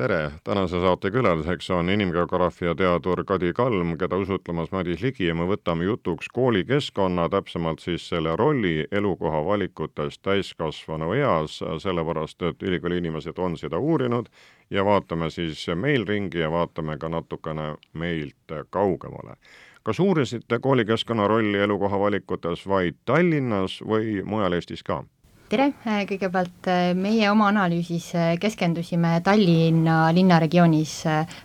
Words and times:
tere, 0.00 0.30
tänase 0.44 0.80
saate 0.80 1.10
külaliseks 1.10 1.70
on 1.70 1.90
inimgeograafia 1.90 2.74
teadur 2.74 3.20
Kadi 3.24 3.52
Kalm, 3.52 3.98
keda 3.98 4.16
usutlemas 4.16 4.70
Madis 4.72 5.02
Ligi 5.02 5.26
ja 5.26 5.34
me 5.36 5.44
võtame 5.44 5.84
jutuks 5.84 6.30
koolikeskkonna, 6.32 7.26
täpsemalt 7.28 7.84
siis 7.84 8.06
selle 8.08 8.32
rolli 8.36 8.86
elukoha 8.92 9.42
valikutes 9.44 10.16
täiskasvanu 10.24 11.12
eas, 11.18 11.58
sellepärast 11.84 12.48
et 12.48 12.62
ülikooli 12.62 13.02
inimesed 13.02 13.38
on 13.38 13.58
seda 13.60 13.78
uurinud 13.78 14.32
ja 14.70 14.84
vaatame 14.88 15.28
siis 15.30 15.66
meil 15.74 16.08
ringi 16.08 16.40
ja 16.40 16.48
vaatame 16.50 16.96
ka 16.98 17.12
natukene 17.12 17.74
meilt 17.92 18.58
kaugemale. 18.70 19.36
kas 19.82 20.00
uurisite 20.00 20.58
koolikeskkonna 20.58 21.28
rolli 21.28 21.58
elukoha 21.58 22.00
valikutes 22.00 22.68
vaid 22.68 22.96
Tallinnas 23.04 23.82
või 23.84 24.22
mujal 24.24 24.52
Eestis 24.52 24.82
ka? 24.82 25.04
Tere, 25.50 25.72
kõigepealt 26.06 26.68
äh, 26.70 26.92
meie 26.94 27.26
oma 27.30 27.48
analüüsis 27.50 28.06
äh, 28.14 28.28
keskendusime 28.38 29.16
Tallinna 29.26 30.12
linnaregioonis 30.14 30.92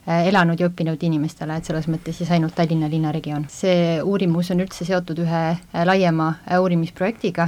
elanud 0.06 0.62
ja 0.62 0.70
õppinud 0.70 1.02
inimestele, 1.08 1.58
et 1.58 1.66
selles 1.66 1.88
mõttes 1.90 2.20
siis 2.20 2.30
ainult 2.36 2.54
Tallinna 2.58 2.90
linnaregioon. 2.92 3.48
see 3.50 3.98
uurimus 4.04 4.52
on 4.54 4.62
üldse 4.62 4.86
seotud 4.86 5.24
ühe 5.26 5.44
laiema 5.90 6.28
uurimisprojektiga, 6.60 7.48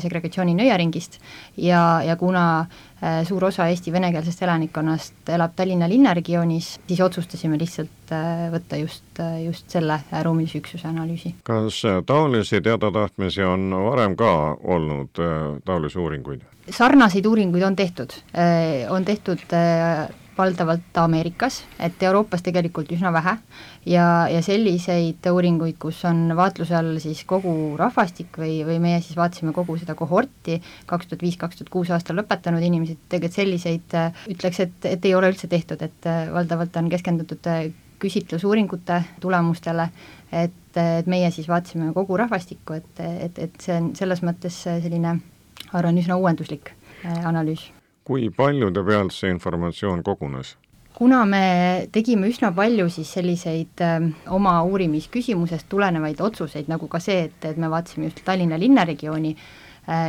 segregatsiooni 0.00 0.56
nõiaringist, 0.56 1.20
ja, 1.60 1.82
ja 2.06 2.16
kuna 2.16 2.46
Äh, 2.64 2.89
suur 3.24 3.44
osa 3.44 3.66
Eesti 3.72 3.92
venekeelsest 3.92 4.42
elanikkonnast 4.42 5.28
elab 5.32 5.54
Tallinna 5.56 5.88
linnaregioonis, 5.88 6.68
siis 6.88 7.00
otsustasime 7.00 7.58
lihtsalt 7.58 8.12
äh, 8.12 8.46
võtta 8.52 8.76
just, 8.76 9.06
äh, 9.20 9.38
just 9.46 9.70
selle 9.72 10.00
ruumilise 10.22 10.60
üksuse 10.60 10.88
analüüsi. 10.88 11.34
kas 11.42 11.82
taolisi 12.06 12.60
teadatahtmisi 12.60 13.44
on 13.44 13.70
varem 13.84 14.16
ka 14.16 14.32
olnud, 14.76 15.22
taolisi 15.64 15.98
uuringuid? 15.98 16.44
Sarnaseid 16.76 17.26
uuringuid 17.26 17.62
on 17.66 17.76
tehtud, 17.76 18.14
on 18.90 19.04
tehtud 19.04 19.42
valdavalt 20.40 20.96
Ameerikas, 20.96 21.60
et 21.82 22.02
Euroopas 22.02 22.42
tegelikult 22.44 22.90
üsna 22.94 23.12
vähe. 23.12 23.36
Ja, 23.88 24.04
ja 24.30 24.40
selliseid 24.44 25.26
uuringuid, 25.30 25.76
kus 25.80 26.02
on 26.08 26.30
vaatluse 26.36 26.76
all 26.76 26.96
siis 27.02 27.22
kogu 27.28 27.52
rahvastik 27.80 28.38
või, 28.40 28.60
või 28.68 28.78
meie 28.82 29.00
siis 29.04 29.18
vaatasime 29.20 29.54
kogu 29.56 29.76
seda 29.80 29.96
kohorti, 29.98 30.60
kaks 30.90 31.10
tuhat 31.10 31.24
viis, 31.26 31.36
kaks 31.40 31.60
tuhat 31.60 31.72
kuus 31.72 31.92
aastal 31.94 32.20
lõpetanud 32.20 32.64
inimesi, 32.64 32.98
tegelikult 33.08 33.40
selliseid 33.40 33.98
ütleks, 34.32 34.62
et, 34.66 34.90
et 34.94 35.08
ei 35.08 35.14
ole 35.18 35.32
üldse 35.32 35.50
tehtud, 35.50 35.82
et 35.84 36.10
valdavalt 36.32 36.76
on 36.80 36.90
keskendutud 36.92 37.50
küsitlusuuringute 38.00 39.02
tulemustele, 39.20 39.90
et, 40.32 40.78
et 40.80 41.10
meie 41.10 41.28
siis 41.34 41.48
vaatasime 41.50 41.92
kogu 41.96 42.16
rahvastikku, 42.20 42.80
et, 42.80 43.04
et, 43.28 43.44
et 43.48 43.60
see 43.60 43.76
on 43.76 43.92
selles 43.98 44.24
mõttes 44.24 44.62
selline, 44.64 45.18
arvan, 45.72 45.98
üsna 45.98 46.16
uuenduslik 46.20 46.74
analüüs 47.04 47.70
kui 48.10 48.26
paljude 48.34 48.82
pealt 48.82 49.14
see 49.14 49.30
informatsioon 49.30 50.02
kogunes? 50.02 50.56
kuna 51.00 51.22
me 51.24 51.86
tegime 51.94 52.28
üsna 52.28 52.50
palju 52.52 52.88
siis 52.92 53.12
selliseid 53.14 53.82
äh, 53.86 54.08
oma 54.34 54.56
uurimisküsimusest 54.66 55.68
tulenevaid 55.70 56.18
otsuseid, 56.20 56.66
nagu 56.68 56.88
ka 56.92 56.98
see, 57.00 57.28
et, 57.28 57.46
et 57.46 57.56
me 57.56 57.70
vaatasime 57.72 58.10
just 58.10 58.20
Tallinna 58.26 58.58
linnaregiooni 58.60 59.36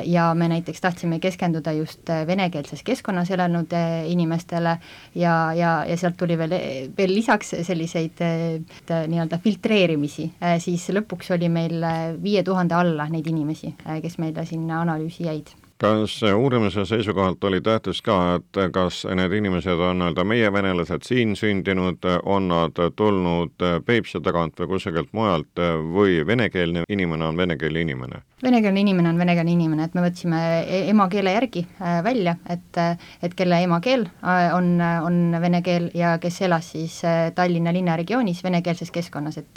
ja 0.05 0.33
me 0.35 0.47
näiteks 0.47 0.81
tahtsime 0.81 1.19
keskenduda 1.19 1.71
just 1.71 2.09
äh, 2.09 2.25
venekeelses 2.27 2.83
keskkonnas 2.83 3.31
elanud 3.31 3.73
äh, 3.73 4.09
inimestele 4.11 4.77
ja, 5.15 5.53
ja, 5.53 5.71
ja 5.85 5.97
sealt 5.97 6.17
tuli 6.17 6.37
veel, 6.37 6.55
veel 6.97 7.15
lisaks 7.15 7.55
selliseid 7.67 8.21
äh, 8.21 9.07
nii-öelda 9.07 9.39
filtreerimisi. 9.43 10.31
Äh,, 10.43 10.59
siis 10.61 10.89
lõpuks 10.93 11.33
oli 11.35 11.49
meil 11.49 11.81
viie 12.21 12.43
tuhande 12.43 12.77
alla 12.77 13.09
neid 13.09 13.27
inimesi, 13.27 13.73
kes 14.01 14.17
meile 14.21 14.45
sinna 14.45 14.81
analüüsi 14.85 15.25
jäid 15.29 15.55
kas 15.81 16.21
uurimise 16.35 16.85
seisukohalt 16.85 17.43
oli 17.43 17.61
tähtis 17.61 18.01
ka, 18.05 18.17
et 18.35 18.59
kas 18.73 19.01
need 19.15 19.33
inimesed 19.33 19.81
on 19.81 19.97
nii-öelda 20.01 20.25
meie 20.29 20.51
venelased 20.53 21.07
siin 21.07 21.33
sündinud, 21.35 22.05
on 22.23 22.51
nad 22.51 22.77
tulnud 22.95 23.65
Peipsi 23.85 24.21
tagant 24.21 24.61
või 24.61 24.75
kusagilt 24.75 25.09
mujalt 25.17 25.63
või 25.95 26.21
venekeelne 26.27 26.85
inimene 26.89 27.31
on 27.31 27.37
venekeelne 27.37 27.87
inimene? 27.87 28.21
venekeelne 28.43 28.79
inimene 28.79 29.09
on 29.09 29.17
venekeelne 29.17 29.51
inimene, 29.51 29.85
et 29.85 29.93
me 29.93 30.03
võtsime 30.05 30.39
e-, 30.61 30.81
emakeele 30.89 31.33
järgi 31.35 31.63
äh, 31.81 31.99
välja, 32.03 32.35
et, 32.49 32.79
et 33.21 33.35
kelle 33.37 33.61
emakeel 33.65 34.07
äh, 34.07 34.49
on, 34.55 34.73
on 34.81 35.37
vene 35.41 35.61
keel 35.65 35.89
ja 35.97 36.15
kes 36.21 36.41
elas 36.47 36.71
siis 36.73 37.01
äh, 37.05 37.29
Tallinna 37.35 37.73
linnaregioonis 37.73 38.43
venekeelses 38.43 38.91
keskkonnas, 38.91 39.37
et 39.37 39.49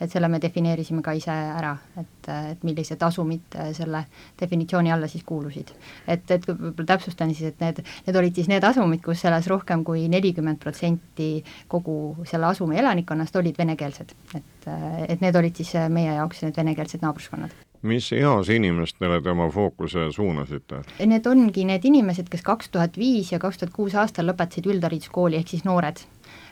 et 0.00 0.12
selle 0.12 0.28
me 0.28 0.40
defineerisime 0.42 1.02
ka 1.02 1.14
ise 1.16 1.32
ära, 1.32 1.72
et, 2.00 2.28
et 2.52 2.64
millised 2.66 3.02
asumid 3.02 3.56
selle 3.76 4.02
definitsiooni 4.40 4.92
alla 4.92 5.08
siis 5.08 5.24
kuulusid. 5.24 5.65
Et, 6.06 6.30
et 6.30 6.48
võib-olla 6.48 6.88
täpsustan 6.94 7.34
siis, 7.34 7.52
et 7.52 7.62
need, 7.64 7.82
need 8.06 8.20
olid 8.22 8.40
siis 8.40 8.50
need 8.52 8.64
asumid, 8.64 9.02
kus 9.04 9.24
elas 9.28 9.48
rohkem 9.50 9.84
kui 9.86 10.06
nelikümmend 10.12 10.60
protsenti 10.62 11.30
kogu 11.68 12.16
selle 12.28 12.50
asumi 12.50 12.80
elanikkonnast 12.82 13.36
olid 13.36 13.58
venekeelsed, 13.58 14.16
et, 14.34 14.68
et 15.08 15.22
need 15.24 15.38
olid 15.42 15.62
siis 15.62 15.76
meie 15.92 16.18
jaoks 16.18 16.44
need 16.46 16.62
venekeelsed 16.62 17.04
naabruskonnad 17.06 17.54
mis 17.86 18.08
eas 18.16 18.48
inimestele 18.50 19.20
te 19.22 19.30
oma 19.30 19.48
fookuse 19.52 20.08
suunasite? 20.14 20.82
Need 21.06 21.26
ongi 21.30 21.66
need 21.68 21.84
inimesed, 21.88 22.30
kes 22.32 22.44
kaks 22.46 22.72
tuhat 22.74 22.98
viis 23.00 23.32
ja 23.32 23.40
kaks 23.42 23.60
tuhat 23.62 23.74
kuus 23.74 23.94
aastal 23.98 24.28
lõpetasid 24.30 24.68
üldhariduskooli, 24.72 25.38
ehk 25.40 25.54
siis 25.54 25.66
noored. 25.68 26.02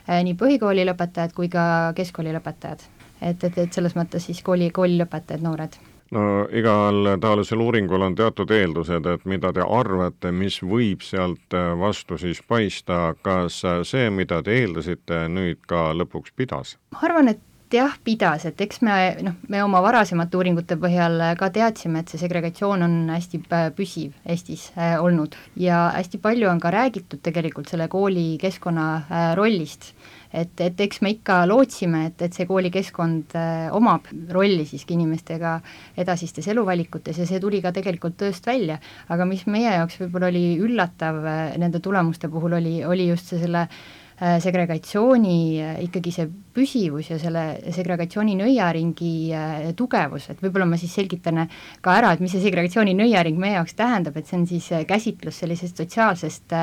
Äh, 0.05 0.21
nii 0.27 0.37
põhikooli 0.39 0.85
lõpetajad 0.91 1.35
kui 1.35 1.49
ka 1.51 1.65
keskkooli 1.97 2.35
lõpetajad. 2.37 2.87
et, 3.21 3.43
et, 3.43 3.57
et 3.57 3.73
selles 3.73 3.95
mõttes 3.95 4.25
siis 4.27 4.41
kooli, 4.43 4.69
kooli 4.75 4.99
lõpetajad, 4.99 5.43
noored 5.43 5.77
no 6.15 6.25
igal 6.55 7.15
taolisel 7.21 7.61
uuringul 7.61 8.05
on 8.07 8.15
teatud 8.15 8.51
eeldused, 8.55 9.07
et 9.11 9.25
mida 9.29 9.51
te 9.53 9.63
arvate, 9.63 10.31
mis 10.31 10.61
võib 10.63 11.03
sealt 11.05 11.57
vastu 11.79 12.17
siis 12.21 12.41
paista, 12.47 13.13
kas 13.25 13.61
see, 13.87 14.09
mida 14.09 14.41
te 14.43 14.55
eeldasite, 14.61 15.25
nüüd 15.31 15.61
ka 15.67 15.91
lõpuks 15.97 16.33
pidas? 16.35 16.77
ma 16.95 17.03
arvan, 17.09 17.35
et 17.35 17.43
jah, 17.73 17.95
pidas, 18.05 18.45
et 18.45 18.61
eks 18.61 18.81
me 18.85 18.95
noh, 19.25 19.35
me 19.49 19.61
oma 19.63 19.81
varasemate 19.83 20.37
uuringute 20.37 20.77
põhjal 20.81 21.21
ka 21.39 21.49
teadsime, 21.53 22.01
et 22.01 22.11
see 22.11 22.21
segregatsioon 22.21 22.85
on 22.85 22.93
hästi 23.13 23.41
püsiv 23.77 24.13
Eestis 24.29 24.67
äh, 24.75 24.95
olnud 25.01 25.35
ja 25.59 25.87
hästi 25.95 26.19
palju 26.21 26.49
on 26.51 26.61
ka 26.61 26.71
räägitud 26.73 27.23
tegelikult 27.25 27.71
selle 27.71 27.87
koolikeskkonna 27.91 28.85
äh, 28.95 29.25
rollist. 29.39 29.93
et, 30.35 30.53
et 30.59 30.81
eks 30.83 31.01
me 31.01 31.13
ikka 31.15 31.41
lootsime, 31.47 32.05
et, 32.11 32.21
et 32.27 32.37
see 32.37 32.45
koolikeskkond 32.45 33.35
äh, 33.39 33.67
omab 33.73 34.07
rolli 34.35 34.65
siiski 34.67 34.97
inimestega 34.99 35.59
edasistes 35.97 36.47
eluvalikutes 36.51 37.17
ja 37.17 37.27
see 37.27 37.39
tuli 37.39 37.61
ka 37.63 37.71
tegelikult 37.71 38.17
tööst 38.19 38.45
välja, 38.45 38.79
aga 39.09 39.25
mis 39.25 39.45
meie 39.47 39.73
jaoks 39.77 40.01
võib-olla 40.03 40.29
oli 40.29 40.47
üllatav 40.61 41.21
äh, 41.23 41.45
nende 41.61 41.79
tulemuste 41.79 42.29
puhul, 42.29 42.59
oli, 42.59 42.81
oli 42.85 43.09
just 43.09 43.31
see 43.31 43.41
selle 43.41 43.67
äh, 43.69 43.77
Äh, 43.77 44.04
segregatsiooni 44.15 45.37
äh, 45.59 45.79
ikkagi 45.83 46.11
see 46.15 46.29
püsivus 46.55 47.09
ja 47.11 47.17
selle 47.19 47.43
segregatsiooni 47.75 48.37
nõiaringi 48.39 49.15
äh, 49.35 49.65
tugevus, 49.75 50.29
et 50.31 50.39
võib-olla 50.43 50.67
ma 50.69 50.79
siis 50.79 50.93
selgitan 50.95 51.43
ka 51.83 51.97
ära, 51.99 52.13
et 52.15 52.23
mis 52.23 52.31
see 52.31 52.45
segregatsiooni 52.45 52.95
nõiaring 52.95 53.39
meie 53.41 53.57
jaoks 53.57 53.75
tähendab, 53.75 54.15
et 54.15 54.29
see 54.29 54.39
on 54.39 54.47
siis 54.47 54.69
käsitlus 54.87 55.41
sellisest 55.43 55.83
sotsiaalsest 55.83 56.55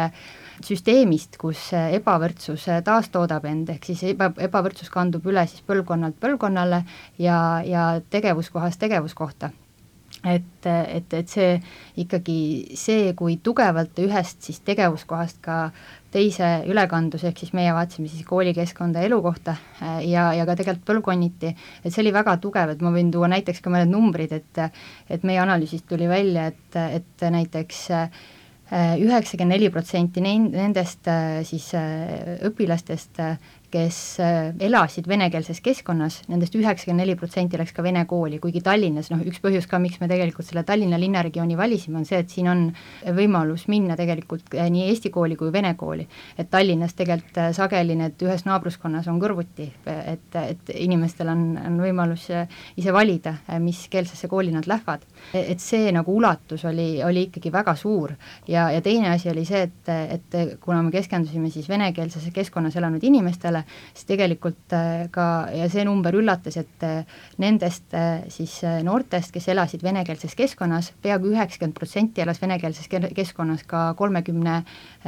süsteemist, 0.63 1.37
kus 1.41 1.71
ebavõrdsus 1.75 2.69
taastoodab 2.87 3.45
end, 3.51 3.73
ehk 3.75 3.91
siis 3.91 4.05
eba, 4.15 4.31
ebavõrdsus 4.41 4.93
kandub 4.93 5.27
üle 5.29 5.45
siis 5.51 5.65
põlvkonnalt 5.67 6.17
põlvkonnale 6.23 6.85
ja, 7.21 7.37
ja 7.67 7.89
tegevuskohast 8.15 8.81
tegevuskohta 8.81 9.53
et, 10.25 10.67
et, 10.67 11.15
et 11.15 11.29
see 11.29 11.57
ikkagi 11.99 12.37
see, 12.79 13.11
kui 13.19 13.39
tugevalt 13.43 13.99
ühest 14.05 14.45
siis 14.47 14.61
tegevuskohast 14.67 15.41
ka 15.43 15.57
teise 16.13 16.49
ülekandus, 16.69 17.25
ehk 17.27 17.41
siis 17.41 17.55
meie 17.57 17.73
vaatasime 17.75 18.11
siis 18.11 18.27
koolikeskkonda, 18.29 19.03
elukohta 19.09 19.57
äh, 19.57 20.03
ja, 20.11 20.29
ja 20.37 20.47
ka 20.49 20.57
tegelikult 20.59 20.87
põlvkonniti, 20.91 21.55
et 21.83 21.89
see 21.89 22.03
oli 22.05 22.13
väga 22.15 22.37
tugev, 22.43 22.75
et 22.75 22.85
ma 22.85 22.93
võin 22.95 23.11
tuua 23.15 23.31
näiteks 23.33 23.65
ka 23.65 23.73
mõned 23.73 23.91
numbrid, 23.93 24.37
et 24.37 24.63
et 25.13 25.25
meie 25.27 25.41
analüüsist 25.43 25.89
tuli 25.89 26.07
välja, 26.11 26.51
et, 26.53 26.79
et 27.01 27.27
näiteks 27.35 27.81
äh, 27.97 28.23
üheksakümmend 28.73 29.57
neli 29.57 29.73
protsenti 29.73 30.23
nendest 30.25 31.09
äh, 31.11 31.41
siis 31.49 31.73
õpilastest, 32.47 33.25
kes 33.73 33.99
äh, 34.21 34.53
elasid 34.61 35.09
venekeelses 35.09 35.61
keskkonnas, 35.65 36.21
nendest 36.31 36.55
üheksakümmend 36.59 37.03
neli 37.03 37.17
protsenti 37.19 37.59
läks 37.61 37.73
ka 37.75 37.85
vene 37.85 38.05
kooli, 38.09 38.39
kuigi 38.43 38.61
Tallinnas, 38.65 39.09
noh 39.13 39.23
üks 39.27 39.41
põhjus 39.43 39.69
ka, 39.71 39.81
miks 39.83 40.01
me 40.03 40.09
tegelikult 40.11 40.47
selle 40.49 40.65
Tallinna 40.69 40.99
linnaregiooni 41.01 41.57
valisime, 41.59 42.01
on 42.03 42.07
see, 42.09 42.21
et 42.23 42.33
siin 42.33 42.51
on 42.53 42.65
võimalus 43.17 43.67
minna 43.73 43.97
tegelikult 43.99 44.55
äh, 44.59 44.69
nii 44.73 44.89
eesti 44.91 45.13
kooli 45.15 45.39
kui 45.41 45.53
vene 45.55 45.75
kooli. 45.81 46.07
et 46.39 46.51
Tallinnas 46.53 46.97
tegelikult 46.99 47.41
äh, 47.41 47.51
sageli 47.57 47.97
need 47.99 48.21
ühes 48.27 48.45
naabruskonnas 48.49 49.09
on 49.09 49.21
kõrvuti, 49.23 49.69
et, 49.87 50.37
et 50.37 50.75
inimestel 50.77 51.33
on, 51.33 51.45
on 51.59 51.81
võimalus 51.83 52.29
ise 52.77 52.93
valida, 52.95 53.35
mis 53.63 53.87
keelsesse 53.91 54.29
kooli 54.29 54.53
nad 54.53 54.67
lähevad. 54.69 55.05
et 55.35 55.61
see 55.61 55.91
nagu 55.95 56.17
ulatus 56.17 56.65
oli, 56.69 57.03
oli 57.05 57.27
ikkagi 57.29 57.53
väga 57.53 57.75
suur 57.79 58.13
ja, 58.49 58.69
ja 58.71 58.81
teine 58.85 59.11
asi 59.15 59.31
oli 59.31 59.45
see, 59.49 59.63
et, 59.69 59.89
et 59.89 60.61
kuna 60.61 60.83
me 60.83 60.91
keskendusime 60.95 61.51
siis 61.51 61.69
venekeelses 61.69 62.29
keskkonnas 62.35 62.77
elanud 62.77 63.03
inimestele, 63.05 63.62
siis 63.95 64.07
tegelikult 64.09 64.75
äh, 64.77 65.07
ka, 65.13 65.27
ja 65.55 65.69
see 65.73 65.85
number 65.87 66.15
üllatas, 66.19 66.57
et 66.61 66.87
äh, 66.87 67.07
nendest 67.43 67.95
äh, 67.97 68.25
siis 68.33 68.59
noortest, 68.85 69.33
kes 69.35 69.49
elasid 69.53 69.85
venekeelses 69.85 70.37
keskkonnas, 70.39 70.93
peaaegu 71.03 71.33
üheksakümmend 71.33 71.77
protsenti 71.77 72.25
elas 72.25 72.41
venekeelses 72.43 72.89
keskkonnas 72.91 73.65
ka 73.69 73.93
kolmekümne 73.99 74.63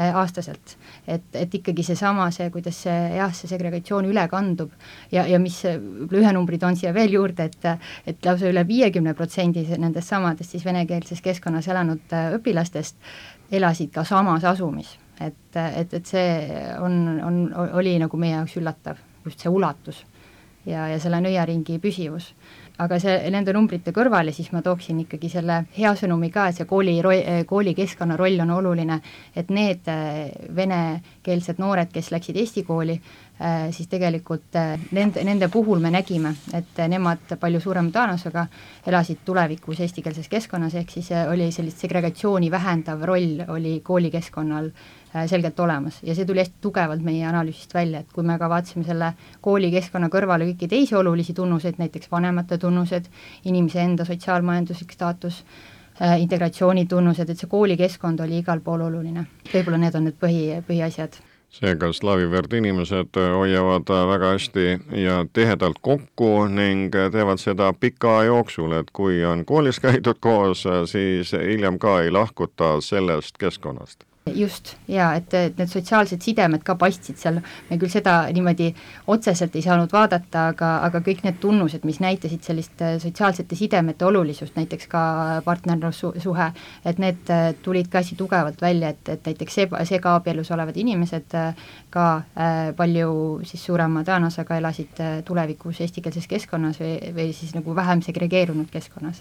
aastaselt. 0.05 0.77
et, 1.07 1.27
et 1.35 1.55
ikkagi 1.55 1.85
seesama, 1.87 2.31
see, 2.35 2.49
kuidas 2.51 2.83
see 2.87 2.97
jah, 3.19 3.33
see 3.35 3.51
segregatsioon 3.51 4.09
üle 4.11 4.27
kandub 4.31 4.73
ja, 5.13 5.27
ja 5.29 5.39
mis 5.39 5.61
ühe 5.65 6.33
numbri 6.35 6.59
toon 6.59 6.77
siia 6.77 6.95
veel 6.95 7.15
juurde, 7.15 7.49
et 7.51 7.71
et 8.11 8.27
lausa 8.27 8.51
üle 8.51 8.65
viiekümne 8.69 9.15
protsendi 9.15 9.65
nendest 9.79 10.11
samadest 10.11 10.55
siis 10.55 10.65
venekeelses 10.67 11.23
keskkonnas 11.25 11.69
elanud 11.71 12.19
õpilastest 12.39 12.99
elasid 13.55 13.93
ka 13.95 14.05
samas 14.09 14.45
asumis 14.49 14.99
et, 15.21 15.57
et, 15.57 15.95
et 15.95 16.07
see 16.07 16.27
on, 16.81 16.99
on, 17.23 17.39
oli 17.79 17.99
nagu 18.03 18.19
meie 18.19 18.35
jaoks 18.35 18.59
üllatav, 18.61 18.99
just 19.25 19.45
see 19.45 19.53
ulatus 19.53 20.05
ja, 20.67 20.89
ja 20.89 21.01
selle 21.01 21.21
nõiaringi 21.25 21.79
püsivus. 21.83 22.33
aga 22.79 22.97
see, 22.99 23.13
nende 23.31 23.53
numbrite 23.55 23.93
kõrvale 23.95 24.33
siis 24.35 24.49
ma 24.51 24.59
tooksin 24.63 24.99
ikkagi 25.05 25.29
selle 25.31 25.61
hea 25.77 25.93
sõnumi 25.95 26.33
ka, 26.35 26.49
et 26.49 26.57
see 26.59 26.67
kooli, 26.67 26.97
koolikeskkonna 27.47 28.17
roll 28.19 28.41
on 28.43 28.51
oluline, 28.51 28.97
et 29.37 29.53
need 29.55 29.87
äh, 29.93 30.33
venekeelsed 30.57 31.61
noored, 31.63 31.93
kes 31.95 32.11
läksid 32.11 32.41
Eesti 32.43 32.65
kooli, 32.67 32.97
äh, 33.39 33.69
siis 33.71 33.87
tegelikult 33.93 34.59
äh, 34.59 34.75
nende, 34.91 35.23
nende 35.23 35.49
puhul 35.55 35.79
me 35.85 35.95
nägime, 35.95 36.35
et 36.57 36.83
nemad 36.91 37.37
palju 37.39 37.63
suurema 37.63 37.95
tõenäosusega 37.95 38.49
elasid 38.91 39.23
tulevikus 39.25 39.85
eestikeelses 39.87 40.29
keskkonnas, 40.33 40.75
ehk 40.75 40.91
siis 40.99 41.13
oli 41.29 41.53
sellist 41.55 41.87
segregatsiooni 41.87 42.51
vähendav 42.51 43.07
roll 43.07 43.45
oli 43.55 43.79
koolikeskkonnal 43.87 44.73
Äh, 44.73 45.04
selgelt 45.27 45.61
olemas. 45.61 46.01
Ja 46.03 46.15
see 46.15 46.27
tuli 46.27 46.43
hästi 46.43 46.61
tugevalt 46.61 47.03
meie 47.05 47.27
analüüsist 47.29 47.75
välja, 47.75 48.03
et 48.03 48.13
kui 48.13 48.25
me 48.27 48.39
ka 48.39 48.49
vaatasime 48.51 48.85
selle 48.87 49.13
koolikeskkonna 49.45 50.11
kõrvale 50.13 50.49
kõiki 50.51 50.69
teisi 50.71 50.97
olulisi 50.99 51.35
tunnuseid, 51.35 51.79
näiteks 51.79 52.11
vanemate 52.13 52.59
tunnused, 52.59 53.07
inimese 53.45 53.83
enda 53.83 54.05
sotsiaalmajanduslik 54.09 54.93
staatus, 54.93 55.45
äh, 56.01 56.19
integratsioonitunnused, 56.23 57.31
et 57.31 57.39
see 57.39 57.51
koolikeskkond 57.51 58.25
oli 58.27 58.43
igal 58.43 58.61
pool 58.61 58.89
oluline. 58.89 59.27
võib-olla 59.53 59.79
need 59.79 59.95
on 59.95 60.11
need 60.11 60.19
põhi, 60.21 60.43
põhiasjad. 60.67 61.21
Seega 61.55 61.93
slaavi 61.95 62.25
verd 62.31 62.53
inimesed 62.59 63.15
hoiavad 63.15 63.91
väga 64.09 64.33
hästi 64.33 64.65
ja 64.99 65.21
tihedalt 65.33 65.79
kokku 65.81 66.49
ning 66.51 66.91
teevad 66.91 67.39
seda 67.39 67.69
pika 67.73 68.17
aja 68.19 68.33
jooksul, 68.33 68.73
et 68.73 68.91
kui 68.91 69.23
on 69.25 69.45
koolis 69.45 69.79
käidud 69.79 70.19
koos, 70.21 70.65
siis 70.91 71.31
hiljem 71.33 71.79
ka 71.79 72.01
ei 72.03 72.11
lahkuta 72.11 72.81
sellest 72.81 73.39
keskkonnast 73.39 74.03
just, 74.33 74.77
jaa, 74.89 75.11
et, 75.19 75.35
et 75.37 75.59
need 75.61 75.69
sotsiaalsed 75.69 76.23
sidemed 76.25 76.63
ka 76.65 76.79
paistsid 76.81 77.19
seal, 77.21 77.41
me 77.69 77.77
küll 77.81 77.93
seda 77.93 78.15
niimoodi 78.33 78.71
otseselt 79.13 79.57
ei 79.57 79.63
saanud 79.65 79.93
vaadata, 79.93 80.47
aga, 80.55 80.71
aga 80.87 81.03
kõik 81.05 81.21
need 81.27 81.37
tunnused, 81.43 81.85
mis 81.85 82.01
näitasid 82.01 82.47
sellist 82.47 82.81
äh, 82.81 82.97
sotsiaalsete 83.03 83.59
sidemete 83.59 84.07
olulisust, 84.09 84.57
näiteks 84.57 84.89
ka 84.89 85.03
partnerlussuhe, 85.45 86.49
et 86.89 87.03
need 87.05 87.33
äh, 87.35 87.51
tulid 87.63 87.91
ka 87.93 88.01
hästi 88.01 88.17
tugevalt 88.17 88.65
välja, 88.65 88.95
et, 88.97 89.13
et 89.13 89.29
näiteks 89.29 89.61
see, 89.61 89.69
segaabielus 89.93 90.53
olevad 90.57 90.81
inimesed 90.81 91.37
äh, 91.37 91.69
ka 91.93 92.07
äh, 92.17 92.71
palju 92.77 93.43
siis 93.45 93.67
suurema 93.69 94.07
tõenäosusega 94.09 94.57
elasid 94.63 95.05
tulevikus 95.29 95.85
eestikeelses 95.85 96.31
keskkonnas 96.31 96.81
või, 96.81 96.97
või 97.13 97.29
siis 97.37 97.53
nagu 97.59 97.77
vähem 97.77 98.01
segregeerunud 98.05 98.73
keskkonnas 98.73 99.21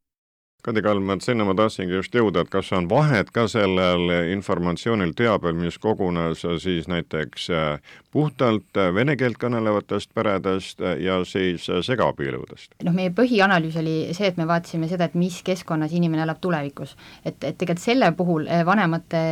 Kadi 0.61 0.81
Kalm, 0.85 1.09
et 1.09 1.23
sinna 1.25 1.45
ma 1.47 1.55
tahtsingi 1.57 1.95
just 1.95 2.13
jõuda, 2.13 2.43
et 2.43 2.49
kas 2.53 2.67
on 2.77 2.85
vahet 2.89 3.31
ka 3.33 3.47
sellel 3.49 4.11
informatsioonil, 4.29 5.15
teabel, 5.17 5.55
mis 5.57 5.79
kogunes 5.81 6.43
siis 6.61 6.85
näiteks 6.91 7.47
äh, 7.49 7.95
puhtalt 8.13 8.77
äh, 8.77 8.91
vene 8.93 9.15
keelt 9.17 9.39
kõnelevatest 9.41 10.11
peredest 10.13 10.83
äh, 10.85 10.99
ja 11.01 11.15
siis 11.25 11.65
segaabieludest? 11.65 12.75
noh, 12.85 12.93
meie 12.93 13.09
põhianalüüs 13.15 13.79
oli 13.81 13.95
see, 14.13 14.29
et 14.29 14.37
me 14.37 14.45
vaatasime 14.49 14.89
seda, 14.91 15.07
et 15.09 15.17
mis 15.17 15.39
keskkonnas 15.47 15.95
inimene 15.97 16.21
elab 16.27 16.37
tulevikus. 16.43 16.93
et, 17.25 17.39
et 17.41 17.57
tegelikult 17.57 17.81
selle 17.81 18.11
puhul 18.13 18.45
vanemate 18.67 19.23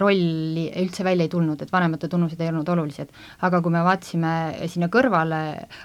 rolli 0.00 0.70
üldse 0.80 1.04
välja 1.04 1.28
ei 1.28 1.32
tulnud, 1.34 1.60
et 1.60 1.72
vanemate 1.72 2.08
tunnused 2.08 2.40
ei 2.40 2.48
olnud 2.48 2.68
olulised. 2.72 3.12
aga 3.44 3.60
kui 3.60 3.76
me 3.76 3.84
vaatasime 3.84 4.32
sinna 4.72 4.88
kõrvale 4.88 5.42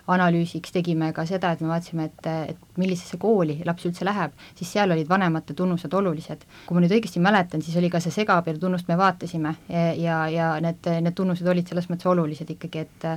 analüüsiks, 0.08 0.72
tegime 0.72 1.12
ka 1.12 1.28
seda, 1.28 1.52
et 1.52 1.62
me 1.66 1.74
vaatasime, 1.74 2.08
et, 2.08 2.32
et 2.56 2.80
millisesse 2.80 3.20
kooli 3.20 3.60
laps 3.68 3.92
üldse 3.92 4.08
läheb, 4.08 4.32
siis 4.56 4.72
seal 4.72 4.93
olid 4.94 5.10
vanemate 5.10 5.56
tunnused 5.58 5.94
olulised. 5.94 6.46
kui 6.66 6.78
ma 6.78 6.84
nüüd 6.84 6.96
õigesti 6.98 7.22
mäletan, 7.24 7.62
siis 7.62 7.78
oli 7.80 7.90
ka 7.94 8.02
see 8.04 8.14
segaabielu 8.16 8.62
tunnust 8.62 8.88
me 8.88 8.98
vaatasime 8.98 9.56
ja, 10.00 10.20
ja 10.30 10.50
need, 10.64 10.90
need 11.06 11.18
tunnused 11.18 11.48
olid 11.48 11.70
selles 11.70 11.90
mõttes 11.92 12.10
olulised 12.10 12.50
ikkagi, 12.56 12.86
et 12.88 13.10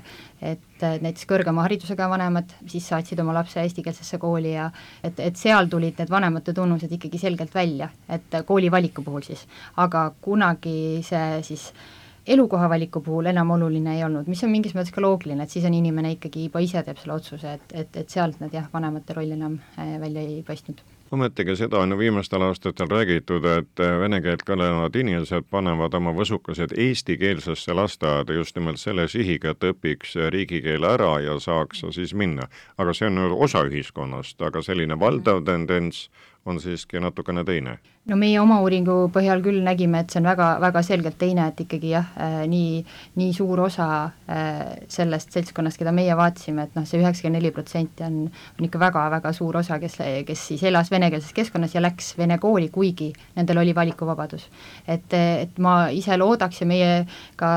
et 0.43 0.85
näiteks 1.03 1.25
kõrgema 1.29 1.65
haridusega 1.65 2.09
vanemad 2.11 2.51
siis 2.69 2.89
saatsid 2.91 3.21
oma 3.23 3.35
lapse 3.39 3.61
eestikeelsesse 3.63 4.19
kooli 4.21 4.53
ja 4.53 4.71
et, 5.05 5.21
et 5.21 5.37
seal 5.41 5.71
tulid 5.73 6.01
need 6.01 6.11
vanemate 6.13 6.53
tunnused 6.57 6.93
ikkagi 6.93 7.21
selgelt 7.21 7.55
välja, 7.55 7.89
et 8.09 8.43
kooli 8.47 8.71
valiku 8.73 9.05
puhul 9.07 9.25
siis, 9.25 9.47
aga 9.77 10.11
kunagi 10.21 11.01
see 11.07 11.41
siis 11.47 11.71
elukoha 12.27 12.69
valiku 12.69 13.01
puhul 13.01 13.31
enam 13.31 13.51
oluline 13.55 13.97
ei 13.97 14.05
olnud, 14.05 14.27
mis 14.31 14.43
on 14.45 14.51
mingis 14.51 14.75
mõttes 14.75 14.95
ka 14.95 15.05
loogiline, 15.05 15.45
et 15.45 15.53
siis 15.53 15.67
on 15.69 15.75
inimene 15.77 16.17
ikkagi 16.17 16.49
juba 16.49 16.63
ise 16.65 16.83
teeb 16.87 16.99
selle 17.03 17.17
otsuse, 17.21 17.57
et, 17.59 17.75
et, 17.85 18.03
et 18.03 18.13
sealt 18.13 18.41
need 18.43 18.57
jah, 18.57 18.67
vanemate 18.73 19.17
roll 19.17 19.37
enam 19.37 19.61
äh, 19.79 19.97
välja 20.03 20.27
ei 20.27 20.43
paistnud 20.47 20.83
ometigi 21.11 21.57
seda 21.57 21.79
on 21.79 21.91
ju 21.91 21.99
viimastel 21.99 22.43
aastatel 22.43 22.89
räägitud, 22.91 23.45
et 23.45 23.83
vene 24.01 24.21
keelt 24.21 24.43
kõnelevad 24.47 24.97
inimesed 24.99 25.49
panevad 25.51 25.95
oma 25.95 26.13
võsukesed 26.17 26.75
eestikeelsesse 26.77 27.75
lasteaeda 27.75 28.35
just 28.35 28.57
nimelt 28.57 28.81
selle 28.83 29.09
sihiga, 29.09 29.55
et 29.55 29.69
õpiks 29.71 30.17
riigikeele 30.31 30.89
ära 30.97 31.13
ja 31.25 31.39
saaks 31.41 31.85
siis 31.91 32.15
minna. 32.15 32.49
aga 32.79 32.95
see 32.95 33.07
on 33.07 33.19
osa 33.33 33.65
ühiskonnast, 33.65 34.43
aga 34.43 34.63
selline 34.63 34.99
valdav 34.99 35.45
tendents 35.45 36.09
on 36.45 36.61
siiski 36.61 37.01
natukene 37.01 37.45
teine? 37.45 37.79
No 38.07 38.17
meie 38.19 38.39
oma 38.39 38.59
uuringu 38.63 38.97
põhjal 39.15 39.41
küll 39.43 39.63
nägime, 39.67 40.03
et 40.03 40.13
see 40.13 40.21
on 40.21 40.29
väga, 40.29 40.49
väga 40.63 40.83
selgelt 40.87 41.19
teine, 41.19 41.49
et 41.51 41.63
ikkagi 41.65 41.91
jah 41.91 42.13
äh,, 42.23 42.37
nii, 42.51 42.83
nii 43.19 43.33
suur 43.35 43.65
osa 43.67 43.89
äh, 44.31 44.77
sellest 44.93 45.35
seltskonnast, 45.35 45.81
keda 45.81 45.95
meie 45.97 46.15
vaatasime, 46.19 46.69
et 46.69 46.79
noh, 46.79 46.87
see 46.87 47.01
üheksakümmend 47.03 47.41
neli 47.41 47.53
protsenti 47.55 48.07
on, 48.07 48.21
on 48.29 48.69
ikka 48.69 48.81
väga-väga 48.83 49.35
suur 49.37 49.59
osa, 49.63 49.81
kes, 49.83 49.99
kes 50.29 50.47
siis 50.53 50.63
elas 50.71 50.93
venekeelses 50.95 51.35
keskkonnas 51.37 51.75
ja 51.75 51.83
läks 51.83 52.15
vene 52.19 52.39
kooli, 52.43 52.71
kuigi 52.75 53.11
nendel 53.37 53.65
oli 53.65 53.75
valikuvabadus. 53.75 54.47
et, 54.87 55.13
et 55.19 55.59
ma 55.59 55.77
ise 55.91 56.17
loodaks 56.17 56.63
ja 56.63 56.71
meie 56.71 56.95
ka 57.37 57.53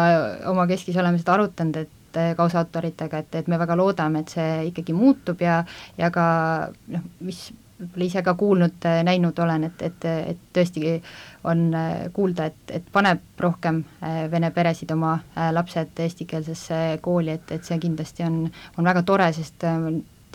oma 0.50 0.66
keskis 0.70 0.98
oleme 0.98 1.22
seda 1.22 1.38
arutanud, 1.38 1.82
et 1.86 1.96
kaasautoritega, 2.38 3.22
et, 3.22 3.36
et 3.44 3.48
me 3.48 3.58
väga 3.62 3.76
loodame, 3.78 4.24
et 4.24 4.34
see 4.34 4.54
ikkagi 4.72 4.96
muutub 4.98 5.42
ja, 5.46 5.62
ja 5.98 6.10
ka 6.14 6.24
noh, 6.90 7.04
mis 7.22 7.52
võib-olla 7.80 8.06
ise 8.06 8.24
ka 8.24 8.34
kuulnud, 8.36 8.86
näinud 9.08 9.40
olen, 9.40 9.64
et, 9.70 9.82
et, 9.88 10.06
et 10.34 10.40
tõesti 10.54 10.98
on 11.48 11.74
äh, 11.74 12.10
kuulda, 12.14 12.50
et, 12.50 12.74
et 12.80 12.88
paneb 12.92 13.22
rohkem 13.40 13.84
äh, 14.04 14.26
vene 14.32 14.52
peresid 14.52 14.92
oma 14.92 15.14
äh, 15.20 15.50
lapsed 15.56 16.00
eestikeelsesse 16.04 17.00
kooli, 17.02 17.38
et, 17.40 17.52
et 17.56 17.66
see 17.66 17.80
kindlasti 17.80 18.26
on, 18.28 18.42
on 18.78 18.90
väga 18.92 19.04
tore, 19.08 19.30
sest 19.34 19.66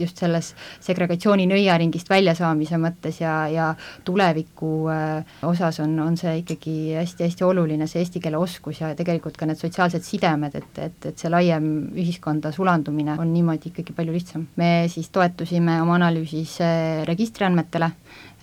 just 0.01 0.21
selles 0.21 0.53
segregatsiooni 0.85 1.47
nõiaringist 1.51 2.11
väljasaamise 2.11 2.79
mõttes 2.81 3.21
ja, 3.23 3.35
ja 3.53 3.69
tuleviku 4.05 4.73
äh, 4.93 5.37
osas 5.47 5.81
on, 5.85 5.97
on 6.03 6.19
see 6.21 6.39
ikkagi 6.43 6.77
hästi-hästi 6.99 7.47
oluline, 7.47 7.89
see 7.91 8.03
eesti 8.05 8.23
keele 8.25 8.41
oskus 8.41 8.81
ja 8.83 8.93
tegelikult 8.99 9.39
ka 9.41 9.49
need 9.49 9.61
sotsiaalsed 9.61 10.05
sidemed, 10.07 10.59
et, 10.61 10.83
et, 10.89 11.11
et 11.13 11.19
see 11.19 11.33
laiem 11.33 11.71
ühiskonda 11.95 12.53
sulandumine 12.55 13.19
on 13.21 13.33
niimoodi 13.35 13.73
ikkagi 13.73 13.97
palju 13.97 14.15
lihtsam. 14.15 14.47
me 14.57 14.87
siis 14.93 15.11
toetusime 15.15 15.81
oma 15.83 15.99
analüüsis 16.01 16.59
äh, 16.65 17.03
registriandmetele, 17.09 17.91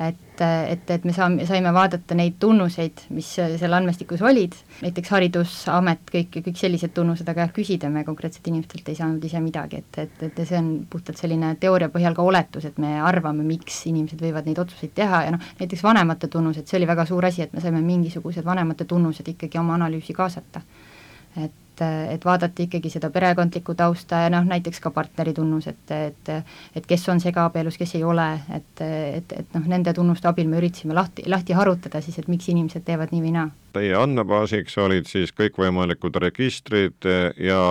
et 0.08 0.32
et, 0.42 0.90
et 0.90 1.04
me 1.06 1.14
saame, 1.14 1.46
saime 1.46 1.72
vaadata 1.74 2.16
neid 2.18 2.38
tunnuseid, 2.42 3.04
mis 3.16 3.28
seal 3.38 3.76
andmestikus 3.78 4.24
olid, 4.26 4.56
näiteks 4.82 5.12
Haridusamet, 5.14 6.04
kõik, 6.12 6.40
kõik 6.48 6.58
sellised 6.58 6.94
tunnused, 6.96 7.28
aga 7.30 7.46
jah, 7.46 7.54
küsida 7.56 7.92
me 7.94 8.04
konkreetselt 8.08 8.48
inimestelt 8.50 8.90
ei 8.90 8.98
saanud 8.98 9.26
ise 9.28 9.42
midagi, 9.44 9.82
et, 9.84 10.00
et, 10.06 10.24
et 10.30 10.42
see 10.42 10.58
on 10.58 10.72
puhtalt 10.90 11.22
selline 11.22 11.54
teooria 11.62 11.92
põhjal 11.94 12.18
ka 12.18 12.26
oletus, 12.26 12.66
et 12.70 12.80
me 12.82 12.96
arvame, 13.06 13.46
miks 13.48 13.84
inimesed 13.92 14.22
võivad 14.24 14.50
neid 14.50 14.62
otsuseid 14.64 14.96
teha 14.98 15.26
ja 15.28 15.36
noh, 15.36 15.52
näiteks 15.62 15.86
vanemate 15.86 16.32
tunnused, 16.32 16.66
see 16.68 16.80
oli 16.80 16.90
väga 16.90 17.06
suur 17.10 17.30
asi, 17.30 17.46
et 17.46 17.54
me 17.54 17.64
saime 17.64 17.84
mingisugused 17.86 18.48
vanemate 18.48 18.90
tunnused 18.90 19.28
ikkagi 19.36 19.62
oma 19.62 19.78
analüüsi 19.78 20.18
kaasata. 20.18 20.64
Et 21.38 21.52
et, 21.82 22.26
vaadati 22.26 22.68
ikkagi 22.68 22.92
seda 22.94 23.10
perekondlikku 23.10 23.74
tausta 23.78 24.24
ja 24.26 24.30
noh, 24.30 24.44
näiteks 24.46 24.80
ka 24.84 24.92
partneri 24.94 25.34
tunnus, 25.34 25.68
et, 25.72 25.94
et 25.96 26.32
et 26.76 26.86
kes 26.88 27.08
on 27.10 27.22
segaabielus, 27.24 27.78
kes 27.80 27.96
ei 27.98 28.04
ole, 28.04 28.28
et, 28.54 28.84
et, 28.86 29.34
et 29.40 29.56
noh, 29.56 29.66
nende 29.72 29.94
tunnuste 29.98 30.30
abil 30.30 30.50
me 30.52 30.60
üritasime 30.62 30.94
lahti, 30.94 31.26
lahti 31.32 31.58
harutada 31.58 32.02
siis, 32.02 32.20
et 32.20 32.30
miks 32.32 32.50
inimesed 32.54 32.86
teevad 32.86 33.16
nii 33.16 33.24
või 33.26 33.34
naa. 33.38 33.50
Teie 33.74 33.96
andmebaasiks 33.98 34.78
olid 34.84 35.10
siis 35.10 35.34
kõikvõimalikud 35.34 36.22
registrid 36.22 37.10
ja 37.40 37.62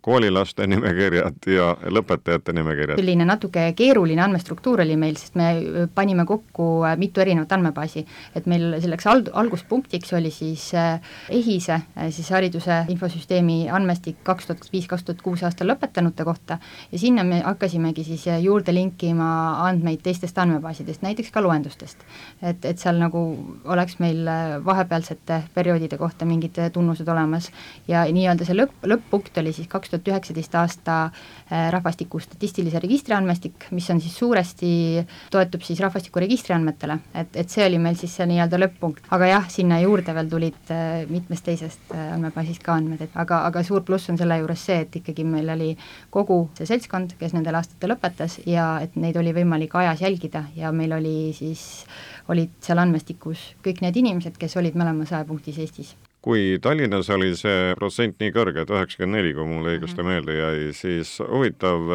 koolilaste 0.00 0.66
nimekirjad 0.66 1.46
ja 1.52 1.70
lõpetajate 1.92 2.54
nimekirjad. 2.56 2.98
selline 3.00 3.24
natuke 3.28 3.66
keeruline 3.76 4.22
andmestruktuur 4.24 4.80
oli 4.80 4.96
meil, 4.96 5.16
sest 5.20 5.36
me 5.36 5.50
panime 5.94 6.24
kokku 6.26 6.68
mitu 7.00 7.20
erinevat 7.20 7.52
andmebaasi, 7.52 8.04
et 8.36 8.46
meil 8.50 8.78
selleks 8.80 9.06
al-, 9.10 9.26
alguspunktiks 9.42 10.14
oli 10.16 10.30
siis 10.32 10.70
äh, 10.74 11.00
EHISE, 11.28 11.72
äh, 11.74 12.08
siis 12.14 12.30
hariduse 12.32 12.84
infosüsteemi 12.92 13.58
andmestik 13.72 14.22
kaks 14.24 14.48
tuhat 14.48 14.72
viis, 14.72 14.88
kaks 14.90 15.04
tuhat 15.04 15.20
kuus 15.24 15.44
aastal 15.44 15.68
lõpetanute 15.70 16.24
kohta 16.24 16.58
ja 16.92 16.98
sinna 16.98 17.24
me 17.26 17.42
hakkasimegi 17.44 18.04
siis 18.08 18.26
äh, 18.28 18.40
juurde 18.42 18.74
linkima 18.74 19.30
andmeid 19.66 20.00
teistest 20.06 20.38
andmebaasidest, 20.38 21.04
näiteks 21.04 21.30
ka 21.34 21.44
loendustest. 21.44 22.06
et, 22.42 22.64
et 22.64 22.78
seal 22.78 22.96
nagu 23.00 23.24
oleks 23.64 23.98
meil 24.00 24.24
vahepealsete 24.64 25.42
perioodide 25.54 25.98
kohta 26.00 26.24
mingid 26.24 26.56
tunnused 26.72 27.08
olemas 27.08 27.50
ja 27.88 28.06
nii-öelda 28.08 28.48
see 28.48 28.56
lõpp, 28.56 28.74
lõpp-punkt 28.86 29.38
oli 29.42 29.52
siis 29.52 29.68
kaks 29.68 29.89
kaks 29.90 30.04
tuhat 30.04 30.08
üheksateist 30.14 30.54
aasta 30.54 30.96
äh, 31.04 31.70
rahvastiku 31.72 32.20
statistilise 32.20 32.78
registri 32.80 33.14
andmestik, 33.14 33.66
mis 33.70 33.88
on 33.90 34.00
siis 34.00 34.16
suuresti, 34.18 35.06
toetub 35.30 35.62
siis 35.66 35.80
rahvastikuregistri 35.80 36.54
andmetele, 36.54 36.98
et, 37.14 37.34
et 37.36 37.50
see 37.50 37.64
oli 37.66 37.78
meil 37.78 37.96
siis 37.98 38.14
see 38.16 38.26
nii-öelda 38.30 38.60
lõpp-punkt. 38.60 39.08
aga 39.10 39.30
jah, 39.30 39.48
sinna 39.50 39.80
juurde 39.80 40.14
veel 40.14 40.30
tulid 40.30 40.72
äh, 40.74 41.06
mitmest 41.10 41.44
teisest 41.46 41.94
äh, 41.94 42.12
andmebaasist 42.14 42.62
ka 42.62 42.76
andmed, 42.78 43.02
et 43.06 43.16
aga, 43.18 43.42
aga 43.48 43.64
suur 43.66 43.84
pluss 43.86 44.10
on 44.10 44.18
selle 44.20 44.38
juures 44.42 44.66
see, 44.70 44.80
et 44.84 45.00
ikkagi 45.02 45.24
meil 45.24 45.50
oli 45.56 45.72
kogu 46.10 46.42
see 46.58 46.68
seltskond, 46.68 47.16
kes 47.20 47.34
nendel 47.36 47.58
aastatel 47.58 47.94
lõpetas 47.94 48.40
ja 48.46 48.72
et 48.84 48.96
neid 49.00 49.18
oli 49.20 49.34
võimalik 49.36 49.74
ajas 49.80 50.04
jälgida 50.04 50.46
ja 50.56 50.72
meil 50.72 50.94
oli 50.98 51.32
siis, 51.36 51.84
olid 52.30 52.54
seal 52.62 52.78
andmestikus 52.82 53.50
kõik 53.64 53.82
need 53.84 53.98
inimesed, 54.02 54.38
kes 54.38 54.56
olid 54.60 54.78
mõlemas 54.78 55.12
ajapunktis 55.14 55.58
Eestis 55.60 55.96
kui 56.22 56.58
Tallinnas 56.62 57.08
oli 57.14 57.30
see 57.38 57.72
protsent 57.78 58.18
nii 58.20 58.32
kõrge, 58.34 58.64
et 58.64 58.70
üheksakümmend 58.70 59.16
neli, 59.16 59.32
kui 59.36 59.46
mulle 59.48 59.74
õigesti 59.76 60.02
mhm. 60.02 60.10
meelde 60.10 60.36
jäi, 60.36 60.66
siis 60.76 61.14
huvitav, 61.24 61.88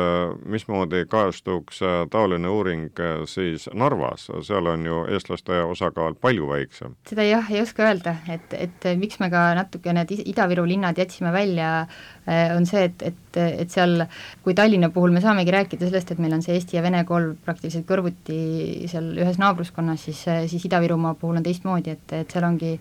mismoodi 0.50 1.03
kajastuks 1.10 1.82
äh, 1.86 1.98
taoline 2.12 2.50
uuring 2.50 3.01
äh, 3.01 3.22
siis 3.29 3.70
Narvas, 3.74 4.27
seal 4.48 4.72
on 4.72 4.86
ju 4.88 5.03
eestlaste 5.13 5.62
osakaal 5.70 6.17
palju 6.17 6.50
väiksem? 6.50 6.98
seda 7.10 7.27
jah, 7.27 7.53
ei 7.53 7.62
oska 7.62 7.86
öelda, 7.86 8.15
et, 8.34 8.58
et 8.58 8.89
miks 8.98 9.22
me 9.22 9.29
ka 9.34 9.46
natuke 9.60 9.94
need 9.94 10.13
Ida-Viru 10.17 10.65
linnad 10.67 10.98
jätsime 10.98 11.34
välja, 11.36 11.72
äh, 12.25 12.50
on 12.55 12.65
see, 12.70 12.88
et, 12.89 13.05
et, 13.05 13.41
et 13.46 13.72
seal, 13.72 14.08
kui 14.46 14.58
Tallinna 14.58 14.89
puhul 14.94 15.13
me 15.13 15.22
saamegi 15.22 15.53
rääkida 15.53 15.86
sellest, 15.86 16.15
et 16.15 16.24
meil 16.24 16.34
on 16.34 16.46
see 16.46 16.58
eesti 16.58 16.79
ja 16.79 16.86
vene 16.86 17.05
kool 17.05 17.36
praktiliselt 17.46 17.86
kõrvuti 17.89 18.89
seal 18.89 19.13
ühes 19.22 19.38
naabruskonnas, 19.41 20.10
siis, 20.10 20.25
siis 20.50 20.65
Ida-Virumaa 20.65 21.13
puhul 21.20 21.38
on 21.38 21.46
teistmoodi, 21.46 21.94
et, 21.94 22.17
et 22.24 22.34
seal 22.34 22.50
ongi 22.50 22.79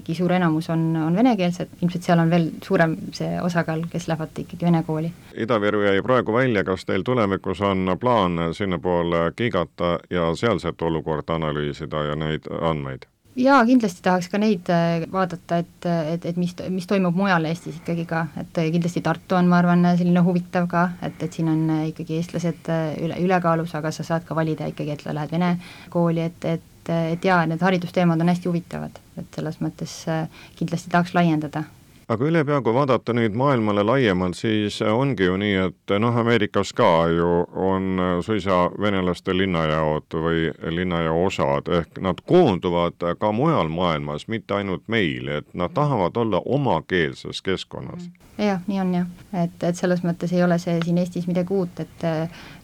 ikkagi 0.00 0.18
suur 0.18 0.32
enamus 0.36 0.70
on, 0.70 0.84
on 1.06 1.16
venekeelsed, 1.16 1.76
ilmselt 1.82 2.06
seal 2.06 2.22
on 2.22 2.30
veel 2.30 2.48
suurem 2.64 2.96
see 3.16 3.40
osakaal, 3.42 3.84
kes 3.92 4.08
lähevad 4.10 4.42
ikkagi 4.44 4.68
vene 4.68 4.82
kooli. 4.86 5.12
Ida-Viru 5.36 5.82
jäi 5.86 6.02
praegu 6.06 6.36
välja, 6.36 6.64
kas 6.64 6.86
teil 6.86 7.04
tulevikus 7.06 7.60
on 7.60 7.96
plaan 8.00 8.38
sinnapoole 8.52 9.32
kiigata 9.36 9.98
ja 10.10 10.30
sealset 10.34 10.82
olukorda 10.82 11.40
analüüsida 11.40 12.04
ja 12.10 12.16
neid 12.16 12.48
andmeid? 12.60 13.06
jaa, 13.36 13.58
kindlasti 13.68 14.02
tahaks 14.04 14.30
ka 14.32 14.38
neid 14.40 14.68
äh, 14.72 15.04
vaadata, 15.12 15.60
et, 15.62 15.88
et, 16.14 16.24
et 16.30 16.38
mis, 16.40 16.54
mis 16.72 16.86
toimub 16.88 17.16
mujal 17.16 17.44
Eestis 17.48 17.80
ikkagi 17.82 18.06
ka, 18.08 18.26
et 18.40 18.60
kindlasti 18.72 19.02
Tartu 19.04 19.36
on, 19.36 19.50
ma 19.50 19.60
arvan, 19.60 19.84
selline 19.98 20.22
huvitav 20.24 20.68
ka, 20.70 20.86
et, 21.04 21.20
et 21.22 21.36
siin 21.36 21.50
on 21.52 21.66
ikkagi 21.90 22.16
eestlased 22.20 22.70
äh, 22.72 22.86
üle, 23.04 23.18
ülekaalus, 23.26 23.74
aga 23.76 23.92
sa 23.92 24.06
saad 24.08 24.24
ka 24.28 24.36
valida 24.38 24.68
ikkagi, 24.72 24.96
et 24.96 25.04
lähed 25.10 25.36
vene 25.36 25.52
kooli, 25.92 26.24
et, 26.30 26.48
et 26.48 26.72
et, 26.86 27.12
et 27.12 27.24
jaa, 27.24 27.44
need 27.46 27.62
haridusteemad 27.62 28.20
on 28.20 28.28
hästi 28.32 28.48
huvitavad, 28.48 29.00
et 29.18 29.38
selles 29.38 29.58
mõttes 29.60 29.98
äh, 30.12 30.26
kindlasti 30.58 30.92
tahaks 30.92 31.14
laiendada 31.16 31.64
aga 32.08 32.24
ülepea, 32.24 32.60
kui 32.62 32.74
vaadata 32.74 33.14
nüüd 33.16 33.34
maailmale 33.38 33.82
laiemalt, 33.86 34.38
siis 34.38 34.78
ongi 34.82 35.26
ju 35.26 35.36
nii, 35.40 35.54
et 35.66 35.94
noh, 36.02 36.16
Ameerikas 36.16 36.72
ka 36.76 36.90
ju 37.10 37.30
on 37.66 38.00
suisa 38.22 38.66
venelaste 38.80 39.34
linnajaod 39.34 40.18
või 40.26 40.50
linnajao 40.78 41.24
osad, 41.26 41.70
ehk 41.80 41.98
nad 42.04 42.22
koonduvad 42.26 43.08
ka 43.18 43.32
mujal 43.34 43.72
maailmas, 43.72 44.28
mitte 44.30 44.54
ainult 44.60 44.86
meil, 44.92 45.28
et 45.40 45.50
nad 45.54 45.74
tahavad 45.74 46.16
olla 46.16 46.42
omakeelses 46.44 47.42
keskkonnas. 47.42 48.06
jah, 48.38 48.60
nii 48.66 48.80
on 48.80 48.94
jah, 48.94 49.06
et, 49.42 49.62
et 49.64 49.76
selles 49.76 50.04
mõttes 50.04 50.32
ei 50.32 50.44
ole 50.44 50.58
see 50.62 50.78
siin 50.84 50.98
Eestis 51.02 51.26
midagi 51.26 51.54
uut, 51.54 51.80
et 51.80 52.06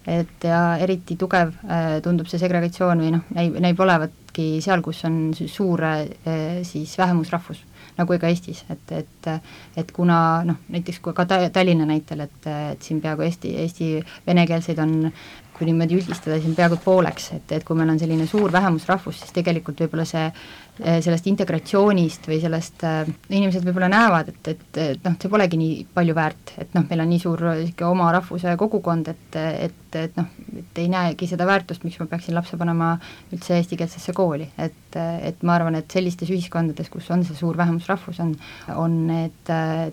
et 0.06 0.44
ja 0.44 0.76
eriti 0.82 1.16
tugev 1.18 1.52
äh, 1.62 2.00
tundub 2.02 2.26
see 2.30 2.40
segregatsioon 2.42 3.02
või 3.04 3.12
noh, 3.14 3.26
näib, 3.37 3.58
näib 3.62 3.80
olevatki 3.80 4.56
seal, 4.64 4.82
kus 4.82 5.04
on 5.06 5.18
suur 5.34 5.84
äh, 5.87 6.08
siis 6.66 6.96
vähemusrahvus, 6.99 7.62
nagu 7.99 8.18
ka 8.18 8.28
Eestis, 8.32 8.64
et, 8.72 8.92
et 8.92 9.30
et 9.76 9.92
kuna 9.92 10.16
noh, 10.49 10.58
näiteks 10.72 11.00
kui 11.04 11.14
ka 11.16 11.26
ta-, 11.28 11.50
Tallinna 11.52 11.87
näitel, 11.88 12.25
et, 12.26 12.46
et 12.72 12.82
siin 12.82 13.00
peaaegu 13.00 13.22
Eesti, 13.26 13.54
Eesti 13.64 13.88
venekeelseid 14.26 14.78
on 14.82 15.12
kui 15.56 15.68
niimoodi 15.68 15.99
üldistada, 16.00 16.38
siin 16.40 16.56
peaaegu 16.56 16.78
pooleks, 16.82 17.28
et, 17.37 17.52
et 17.59 17.64
kui 17.66 17.76
meil 17.78 17.92
on 17.92 18.00
selline 18.00 18.26
suur 18.28 18.52
vähemusrahvus, 18.52 19.21
siis 19.21 19.35
tegelikult 19.37 19.82
võib-olla 19.85 20.06
see 20.09 20.25
eh, 20.26 20.99
sellest 21.04 21.28
integratsioonist 21.30 22.28
või 22.30 22.38
sellest 22.42 22.85
äh,, 22.88 23.11
inimesed 23.30 23.66
võib-olla 23.66 23.90
näevad, 23.92 24.32
et, 24.32 24.52
et, 24.54 24.80
et 24.82 25.06
noh, 25.06 25.16
see 25.21 25.32
polegi 25.32 25.61
nii 25.61 25.78
palju 25.94 26.16
väärt, 26.16 26.54
et 26.62 26.75
noh, 26.76 26.87
meil 26.88 27.04
on 27.04 27.12
nii 27.12 27.23
suur 27.23 27.44
niisugune 27.50 27.90
oma 27.90 28.11
rahvuse 28.16 28.56
kogukond, 28.61 29.12
et, 29.12 29.40
et, 29.68 29.99
et 30.02 30.18
noh, 30.18 30.30
et 30.62 30.82
ei 30.82 30.90
näegi 30.92 31.28
seda 31.30 31.47
väärtust, 31.49 31.85
miks 31.87 32.00
ma 32.00 32.09
peaksin 32.11 32.37
lapse 32.38 32.59
panema 32.61 32.94
üldse 33.32 33.59
eestikeelsesse 33.61 34.16
kooli, 34.16 34.49
et, 34.56 34.99
et 34.99 35.44
ma 35.47 35.59
arvan, 35.59 35.78
et 35.78 35.99
sellistes 35.99 36.32
ühiskondades, 36.32 36.90
kus 36.92 37.11
on 37.12 37.26
see 37.28 37.38
suur 37.38 37.61
vähemusrahvus, 37.61 38.23
on, 38.25 38.37
on 38.76 39.02
need 39.12 39.52
äh, 39.52 39.90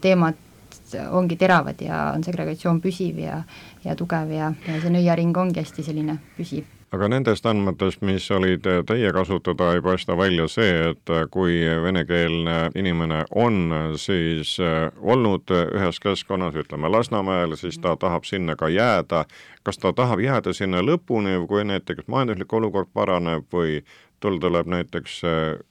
teemad 0.92 1.14
ongi 1.20 1.36
teravad 1.36 1.82
ja 1.82 2.12
on 2.16 2.24
segregatsioon 2.24 2.82
püsiv 2.82 3.20
ja 3.20 3.44
ja 3.84 3.96
tugev 3.96 4.32
ja, 4.32 4.54
ja 4.68 4.82
see 4.82 4.94
nõiaring 4.94 5.38
ongi 5.38 5.64
hästi 5.64 5.84
selline 5.84 6.20
püsiv 6.38 6.79
aga 6.92 7.10
nendest 7.12 7.46
andmetest, 7.46 8.02
mis 8.06 8.26
olid 8.34 8.66
teie 8.88 9.12
kasutada, 9.14 9.74
ei 9.76 9.82
paista 9.86 10.18
välja 10.18 10.48
see, 10.50 10.90
et 10.92 11.14
kui 11.32 11.62
venekeelne 11.84 12.58
inimene 12.80 13.24
on 13.36 13.74
siis 14.02 14.56
olnud 15.02 15.54
ühes 15.54 16.02
keskkonnas, 16.02 16.58
ütleme 16.58 16.90
Lasnamäel, 16.90 17.56
siis 17.60 17.78
ta 17.82 17.96
tahab 18.00 18.26
sinna 18.26 18.56
ka 18.56 18.70
jääda. 18.70 19.26
kas 19.64 19.78
ta 19.78 19.94
tahab 19.94 20.20
jääda 20.20 20.54
sinna 20.54 20.82
lõpuni, 20.82 21.36
kui 21.48 21.64
näiteks 21.64 22.08
majanduslik 22.08 22.54
olukord 22.54 22.88
paraneb 22.94 23.46
või 23.54 23.84
tal 24.20 24.40
tuleb 24.40 24.68
näiteks 24.68 25.22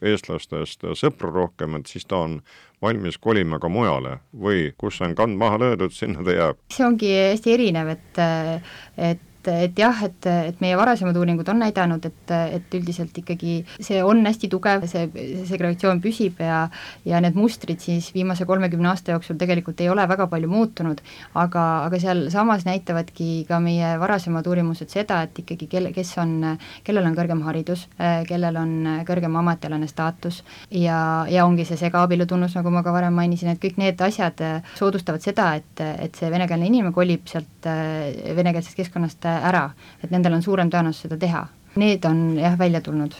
eestlastest 0.02 0.84
sõpru 0.94 1.32
rohkem, 1.32 1.76
et 1.76 1.86
siis 1.86 2.06
ta 2.06 2.22
on 2.24 2.40
valmis 2.82 3.18
kolima 3.18 3.58
ka 3.58 3.68
mujale 3.68 4.18
või 4.32 4.72
kus 4.78 5.00
on 5.04 5.14
kand 5.18 5.36
maha 5.40 5.58
löödud, 5.58 5.92
sinna 6.00 6.24
ta 6.24 6.36
jääb? 6.36 6.60
see 6.72 6.86
ongi 6.86 7.12
hästi 7.16 7.54
erinev, 7.56 7.94
et, 7.96 8.22
et 8.96 9.27
et, 9.38 9.48
et 9.68 9.78
jah, 9.78 10.02
et, 10.04 10.26
et 10.26 10.60
meie 10.62 10.76
varasemad 10.78 11.16
uuringud 11.16 11.48
on 11.48 11.62
näidanud, 11.62 12.04
et, 12.04 12.32
et 12.58 12.74
üldiselt 12.74 13.16
ikkagi 13.18 13.60
see 13.80 14.00
on 14.04 14.24
hästi 14.26 14.50
tugev, 14.50 14.86
see, 14.90 15.06
see 15.14 15.46
segregatsioon 15.48 16.02
püsib 16.04 16.40
ja 16.42 16.66
ja 17.06 17.20
need 17.22 17.38
mustrid 17.38 17.80
siis 17.82 18.10
viimase 18.14 18.46
kolmekümne 18.48 18.90
aasta 18.90 19.14
jooksul 19.14 19.38
tegelikult 19.40 19.80
ei 19.80 19.88
ole 19.90 20.04
väga 20.08 20.26
palju 20.30 20.48
muutunud, 20.50 21.00
aga, 21.38 21.64
aga 21.86 22.00
sealsamas 22.02 22.66
näitavadki 22.68 23.46
ka 23.48 23.60
meie 23.62 23.94
varasemad 24.00 24.46
uurimused 24.46 24.90
seda, 24.92 25.22
et 25.26 25.38
ikkagi 25.44 25.68
kelle, 25.70 25.92
kes 25.94 26.14
on, 26.22 26.34
kellel 26.84 27.06
on 27.08 27.16
kõrgem 27.16 27.42
haridus, 27.46 27.86
kellel 28.28 28.58
on 28.60 28.74
kõrgem 29.08 29.38
ametialane 29.40 29.88
staatus 29.90 30.42
ja, 30.70 30.98
ja 31.30 31.46
ongi 31.46 31.66
see 31.68 31.78
segaabielu 31.80 32.26
tunnus, 32.28 32.56
nagu 32.58 32.72
ma 32.74 32.82
ka 32.86 32.94
varem 32.94 33.16
mainisin, 33.18 33.52
et 33.54 33.62
kõik 33.62 33.78
need 33.80 34.00
asjad 34.04 34.42
soodustavad 34.78 35.24
seda, 35.24 35.52
et, 35.60 35.84
et 36.08 36.18
see 36.18 36.30
venekeelne 36.32 36.68
inimene 36.68 36.94
kolib 36.96 37.28
sealt 37.30 37.68
venekeelsest 37.68 38.78
keskkonnast 38.78 39.27
ära, 39.50 39.70
et 40.02 40.12
nendel 40.14 40.38
on 40.38 40.44
suurem 40.44 40.70
tõenäosus 40.72 41.06
seda 41.06 41.18
teha. 41.20 41.46
Need 41.78 42.06
on 42.08 42.38
jah, 42.38 42.58
välja 42.58 42.80
tulnud 42.84 43.16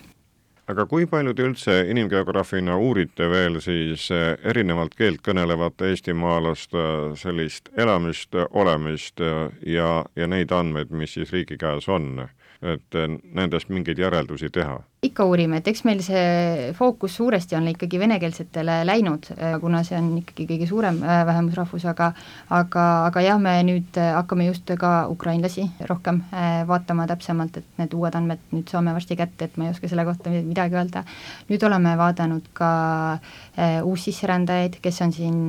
aga 0.68 0.84
kui 0.84 1.06
palju 1.08 1.32
te 1.32 1.44
üldse 1.48 1.74
inimgeograafina 1.88 2.76
uurite 2.76 3.28
veel 3.32 3.56
siis 3.64 4.08
eh, 4.12 4.34
erinevalt 4.50 4.94
keelt 4.98 5.22
kõnelevate 5.24 5.88
eestimaalaste 5.94 6.82
sellist 7.16 7.70
elamist, 7.76 8.36
olemist 8.50 9.22
ja, 9.64 9.92
ja 10.16 10.28
neid 10.28 10.52
andmeid, 10.52 10.92
mis 10.92 11.16
siis 11.16 11.32
riigi 11.32 11.56
käes 11.60 11.88
on, 11.88 12.26
et 12.62 12.96
nendest 13.34 13.68
mingeid 13.70 13.98
järeldusi 13.98 14.50
teha? 14.50 14.80
ikka 14.98 15.28
uurime, 15.30 15.60
et 15.60 15.68
eks 15.70 15.84
meil 15.86 16.00
see 16.02 16.70
fookus 16.74 17.14
suuresti 17.20 17.54
on 17.54 17.68
ikkagi 17.70 18.00
venekeelsetele 18.02 18.80
läinud, 18.86 19.28
kuna 19.62 19.84
see 19.86 19.94
on 19.94 20.08
ikkagi 20.18 20.48
kõige 20.48 20.66
suurem 20.66 20.98
äh, 21.04 21.20
vähemusrahvus, 21.28 21.84
aga 21.86 22.08
aga, 22.50 22.86
aga 23.06 23.22
jah, 23.22 23.38
me 23.38 23.52
nüüd 23.68 23.94
hakkame 23.94 24.48
just 24.48 24.72
ka 24.80 24.92
ukrainlasi 25.12 25.68
rohkem 25.86 26.18
äh, 26.34 26.64
vaatama 26.66 27.06
täpsemalt, 27.10 27.60
et 27.60 27.78
need 27.78 27.94
uued 27.94 28.18
andmed 28.18 28.42
nüüd 28.50 28.74
saame 28.74 28.96
varsti 28.96 29.14
kätte, 29.20 29.46
et 29.46 29.54
ma 29.54 29.68
ei 29.68 29.76
oska 29.76 29.90
selle 29.92 30.02
kohta 30.08 30.34
midagi 30.34 30.80
öelda. 30.80 31.04
nüüd 31.46 31.68
oleme 31.70 31.94
vaadanud 32.02 32.50
ka 32.58 32.72
äh, 33.14 33.78
uussisserändajaid, 33.86 34.80
kes 34.82 35.00
on 35.06 35.14
siin 35.14 35.40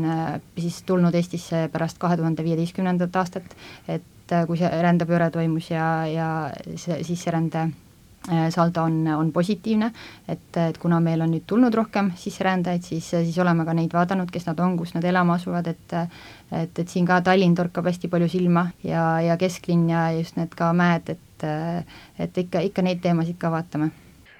siis 0.59 0.83
tulnud 0.85 1.17
Eestisse 1.17 1.65
pärast 1.73 1.97
kahe 1.97 2.21
tuhande 2.21 2.45
viieteistkümnendat 2.45 3.17
aastat, 3.17 3.57
et 3.89 4.05
kui 4.47 4.57
see 4.57 4.69
rändepööre 4.69 5.29
toimus 5.33 5.69
ja, 5.71 5.85
ja 6.09 6.29
see 6.75 7.03
sisserände 7.03 7.69
Äh, 8.27 8.51
saldo 8.51 8.83
on, 8.83 9.07
on 9.07 9.31
positiivne, 9.31 9.93
et, 10.27 10.57
et 10.57 10.77
kuna 10.77 10.97
meil 10.99 11.21
on 11.23 11.31
nüüd 11.31 11.45
tulnud 11.47 11.73
rohkem 11.73 12.09
sisserändajaid, 12.19 12.83
siis, 12.83 13.07
siis 13.15 13.37
oleme 13.39 13.63
ka 13.65 13.73
neid 13.73 13.95
vaadanud, 13.95 14.27
kes 14.29 14.43
nad 14.49 14.59
on, 14.59 14.75
kus 14.77 14.91
nad 14.93 15.07
elama 15.07 15.37
asuvad, 15.39 15.69
et 15.71 15.95
et, 15.95 16.81
et 16.83 16.83
siin 16.91 17.07
ka 17.07 17.21
Tallinn 17.23 17.55
torkab 17.55 17.87
hästi 17.87 18.11
palju 18.11 18.27
silma 18.29 18.65
ja, 18.83 19.05
ja 19.23 19.39
kesklinn 19.39 19.87
ja 19.89 20.09
just 20.17 20.35
need 20.35 20.51
ka 20.51 20.73
mäed, 20.75 21.15
et 21.15 21.47
et 22.19 22.43
ikka, 22.43 22.59
ikka 22.67 22.83
neid 22.83 22.99
teemasid 23.01 23.39
ka 23.39 23.53
vaatame 23.55 23.89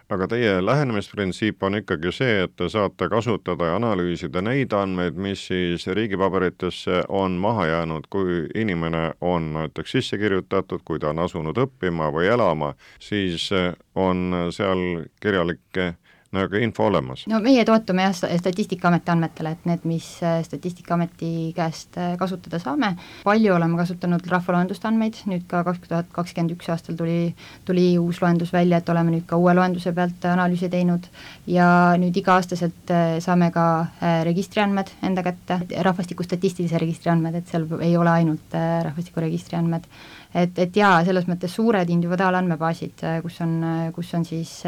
aga 0.10 0.28
teie 0.28 0.54
lähenemisprintsiip 0.66 1.64
on 1.64 1.78
ikkagi 1.80 2.12
see, 2.14 2.44
et 2.46 2.56
te 2.58 2.70
saate 2.70 3.10
kasutada 3.12 3.70
ja 3.70 3.76
analüüsida 3.78 4.42
neid 4.42 4.74
andmeid, 4.74 5.18
mis 5.22 5.46
siis 5.52 5.86
riigipaberitesse 5.88 7.04
on 7.10 7.38
maha 7.42 7.68
jäänud, 7.70 8.10
kui 8.10 8.42
inimene 8.56 9.12
on 9.22 9.54
näiteks 9.54 9.92
sisse 9.92 10.18
kirjutatud, 10.18 10.82
kui 10.86 11.00
ta 11.00 11.14
on 11.14 11.22
asunud 11.26 11.58
õppima 11.62 12.10
või 12.14 12.30
elama, 12.34 12.74
siis 13.00 13.50
on 13.96 14.50
seal 14.56 15.04
kirjalik 16.30 16.52
nagu 16.54 16.64
info 16.64 16.86
olemas? 16.86 17.26
no 17.28 17.40
meie 17.42 17.64
toetume 17.66 18.04
jah 18.04 18.14
Statistikaameti 18.14 19.12
andmetele, 19.12 19.52
et 19.52 19.66
need, 19.66 19.86
mis 19.86 20.22
äh, 20.24 20.44
Statistikaameti 20.44 21.54
käest 21.56 21.98
äh, 21.98 22.18
kasutada 22.18 22.60
saame, 22.60 22.96
palju 23.24 23.54
oleme 23.56 23.78
kasutanud 23.78 24.26
rahvaloenduste 24.28 24.88
andmeid, 24.88 25.16
nüüd 25.26 25.48
ka 25.48 25.64
kaks 25.64 25.88
tuhat 25.88 26.12
kakskümmend 26.12 26.54
üks 26.56 26.70
aastal 26.70 26.96
tuli, 26.96 27.34
tuli 27.66 27.98
uus 27.98 28.22
loendus 28.22 28.54
välja, 28.54 28.78
et 28.78 28.90
oleme 28.90 29.12
nüüd 29.12 29.26
ka 29.28 29.38
uue 29.38 29.54
loenduse 29.54 29.94
pealt 29.94 30.26
analüüsi 30.26 30.70
teinud. 30.70 31.08
Ja 31.48 31.96
nüüd 31.98 32.16
iga-aastaselt 32.16 32.94
äh, 32.94 33.18
saame 33.24 33.52
ka 33.52 33.66
registriandmed 34.26 34.92
enda 35.04 35.24
kätte, 35.26 35.60
rahvastiku 35.84 36.24
statistilise 36.24 36.80
registri 36.80 37.12
andmed, 37.12 37.40
et 37.40 37.50
seal 37.50 37.66
ei 37.82 37.96
ole 37.98 38.12
ainult 38.12 38.56
rahvastikuregistri 38.86 39.58
andmed. 39.58 39.88
Et, 40.30 40.60
et 40.62 40.76
jaa, 40.78 41.00
selles 41.06 41.26
mõttes 41.26 41.56
suured 41.58 41.90
individuaalandmebaasid, 41.90 43.02
kus 43.24 43.40
on, 43.42 43.56
kus 43.96 44.12
on 44.14 44.26
siis 44.28 44.60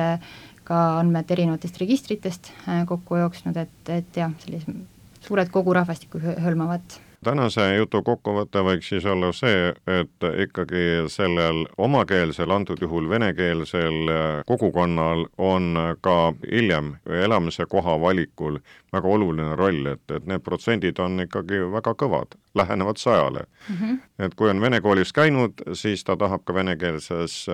ka 0.63 0.81
andmed 0.99 1.31
erinevatest 1.31 1.79
registritest 1.81 2.51
äh, 2.67 2.83
kokku 2.89 3.21
jooksnud, 3.21 3.57
et, 3.57 3.77
et 3.89 4.17
jah, 4.17 4.33
sellised 4.43 4.83
suured 5.21 5.49
kogu 5.53 5.73
rahvastikku 5.77 6.21
hõlmavad 6.21 6.99
tänase 7.23 7.75
jutu 7.75 8.01
kokkuvõte 8.03 8.63
võiks 8.65 8.89
siis 8.89 9.05
olla 9.05 9.29
see, 9.35 9.69
et 9.99 10.27
ikkagi 10.45 11.05
sellel 11.11 11.63
omakeelsel, 11.77 12.51
antud 12.51 12.81
juhul 12.81 13.09
venekeelsel 13.09 14.09
kogukonnal 14.49 15.27
on 15.37 15.77
ka 16.01 16.33
hiljem 16.51 16.95
elamise 17.05 17.65
koha 17.69 17.99
valikul 18.01 18.57
väga 18.93 19.07
oluline 19.07 19.55
roll, 19.55 19.85
et, 19.93 20.03
et 20.11 20.25
need 20.25 20.41
protsendid 20.43 20.99
on 20.99 21.21
ikkagi 21.27 21.61
väga 21.71 21.93
kõvad, 21.93 22.37
lähenevad 22.57 22.97
sajale 22.97 23.45
mm. 23.45 23.75
-hmm. 23.75 23.99
et 24.25 24.35
kui 24.35 24.49
on 24.49 24.61
vene 24.61 24.81
koolis 24.81 25.13
käinud, 25.13 25.53
siis 25.73 26.03
ta 26.03 26.17
tahab 26.17 26.43
ka 26.43 26.53
venekeelses 26.53 27.45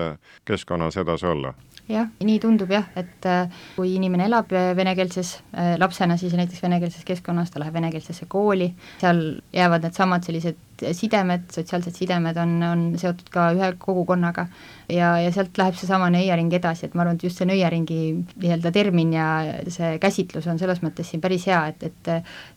keskkonnas 0.44 0.96
edasi 0.96 1.26
olla 1.26 1.54
jah, 1.88 2.08
nii 2.24 2.38
tundub 2.42 2.70
jah, 2.72 2.86
et 2.98 3.26
äh, 3.28 3.60
kui 3.76 3.94
inimene 3.96 4.28
elab 4.28 4.52
äh, 4.52 4.70
venekeelses 4.76 5.34
äh, 5.52 5.74
lapsena, 5.80 6.18
siis 6.20 6.36
näiteks 6.38 6.62
venekeelses 6.62 7.04
keskkonnas, 7.08 7.52
ta 7.52 7.62
läheb 7.62 7.76
venekeelsesse 7.78 8.28
kooli, 8.28 8.70
seal 9.00 9.22
jäävad 9.56 9.88
needsamad 9.88 10.26
sellised 10.28 10.60
sidemed, 10.96 11.48
sotsiaalsed 11.54 11.96
sidemed 11.96 12.36
on, 12.40 12.56
on 12.62 12.82
seotud 13.00 13.30
ka 13.34 13.50
ühe 13.56 13.72
kogukonnaga. 13.78 14.48
Ja, 14.88 15.18
ja 15.20 15.28
sealt 15.34 15.58
läheb 15.60 15.76
seesama 15.76 16.08
nõiaring 16.12 16.52
edasi, 16.56 16.86
et 16.86 16.94
ma 16.96 17.04
arvan, 17.04 17.18
et 17.18 17.26
just 17.26 17.40
see 17.40 17.48
nõiaringi 17.48 17.98
nii-öelda 18.40 18.72
termin 18.72 19.12
ja 19.12 19.26
see 19.68 19.98
käsitlus 20.00 20.48
on 20.48 20.60
selles 20.60 20.80
mõttes 20.80 21.10
siin 21.10 21.20
päris 21.20 21.44
hea, 21.50 21.60
et, 21.74 21.84
et 21.90 22.12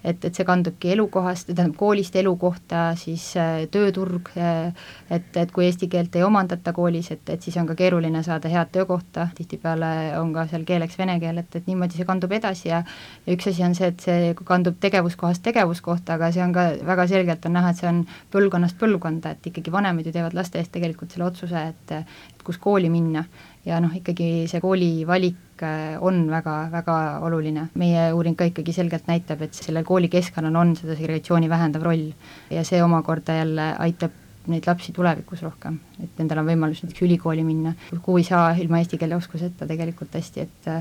et, 0.08 0.26
et 0.26 0.32
see 0.32 0.46
kandubki 0.48 0.94
elukohast, 0.94 1.52
tähendab 1.52 1.76
koolist 1.80 2.16
elukohta, 2.16 2.94
siis 2.96 3.26
tööturg, 3.72 4.32
et, 4.38 5.28
et 5.36 5.52
kui 5.52 5.68
eesti 5.68 5.90
keelt 5.92 6.16
ei 6.16 6.24
omandata 6.24 6.72
koolis, 6.74 7.12
et, 7.12 7.28
et 7.36 7.44
siis 7.44 7.58
on 7.60 7.68
ka 7.68 7.76
keeruline 7.76 8.24
saada 8.24 8.50
head 8.52 8.72
töökohta, 8.72 9.02
kohta, 9.02 9.28
tihtipeale 9.36 10.20
on 10.20 10.34
ka 10.34 10.46
seal 10.48 10.64
keeleks 10.68 10.98
vene 11.00 11.18
keel, 11.20 11.38
et, 11.42 11.56
et 11.56 11.68
niimoodi 11.68 11.98
see 11.98 12.08
kandub 12.08 12.32
edasi 12.32 12.70
ja 12.70 12.82
ja 13.26 13.36
üks 13.36 13.48
asi 13.50 13.64
on 13.66 13.76
see, 13.76 13.92
et 13.92 14.02
see 14.02 14.34
kandub 14.46 14.78
tegevuskohast 14.82 15.44
tegevuskohta, 15.46 16.16
aga 16.18 16.32
see 16.32 16.44
on 16.44 16.54
ka 16.56 16.68
väga 16.88 17.08
selgelt 17.12 17.46
on 17.46 17.58
näha, 17.58 17.72
et 17.72 17.82
see 17.82 17.90
on 17.90 18.02
põlvkonnast 18.32 18.78
põlvkonda, 18.80 19.36
et 19.36 19.52
ikkagi 19.52 19.74
vanemad 19.74 20.08
ju 20.08 20.14
teevad 20.16 20.36
laste 20.38 20.60
eest 20.60 20.72
tegelikult 20.76 21.14
selle 21.14 21.28
otsuse, 21.30 21.64
et 21.74 21.96
et 21.96 22.44
kus 22.44 22.58
kooli 22.58 22.90
minna. 22.90 23.24
ja 23.66 23.80
noh, 23.80 23.94
ikkagi 23.94 24.48
see 24.50 24.62
kooli 24.62 25.06
valik 25.08 25.62
äh, 25.62 25.98
on 26.02 26.24
väga, 26.30 26.56
väga 26.72 26.96
oluline. 27.28 27.68
meie 27.76 28.10
uuring 28.14 28.38
ka 28.38 28.48
ikkagi 28.50 28.74
selgelt 28.74 29.08
näitab, 29.08 29.42
et 29.42 29.54
sellel 29.54 29.84
koolikeskkonnal 29.84 30.56
on 30.56 30.76
seda 30.76 30.96
segregatsiooni 30.96 31.50
vähendav 31.50 31.84
roll 31.84 32.12
ja 32.50 32.64
see 32.64 32.84
omakorda 32.84 33.38
jälle 33.42 33.76
aitab 33.80 34.18
neid 34.50 34.66
lapsi 34.66 34.92
tulevikus 34.94 35.44
rohkem, 35.46 35.78
et 36.02 36.18
nendel 36.18 36.42
on 36.42 36.48
võimalus 36.50 36.82
näiteks 36.82 37.04
ülikooli 37.06 37.44
minna, 37.46 37.76
kuhu 37.92 38.18
ei 38.18 38.26
saa 38.26 38.52
ilma 38.58 38.80
eesti 38.82 38.98
keele 38.98 39.16
oskuseta 39.20 39.68
tegelikult 39.70 40.18
hästi, 40.18 40.48
et 40.48 40.72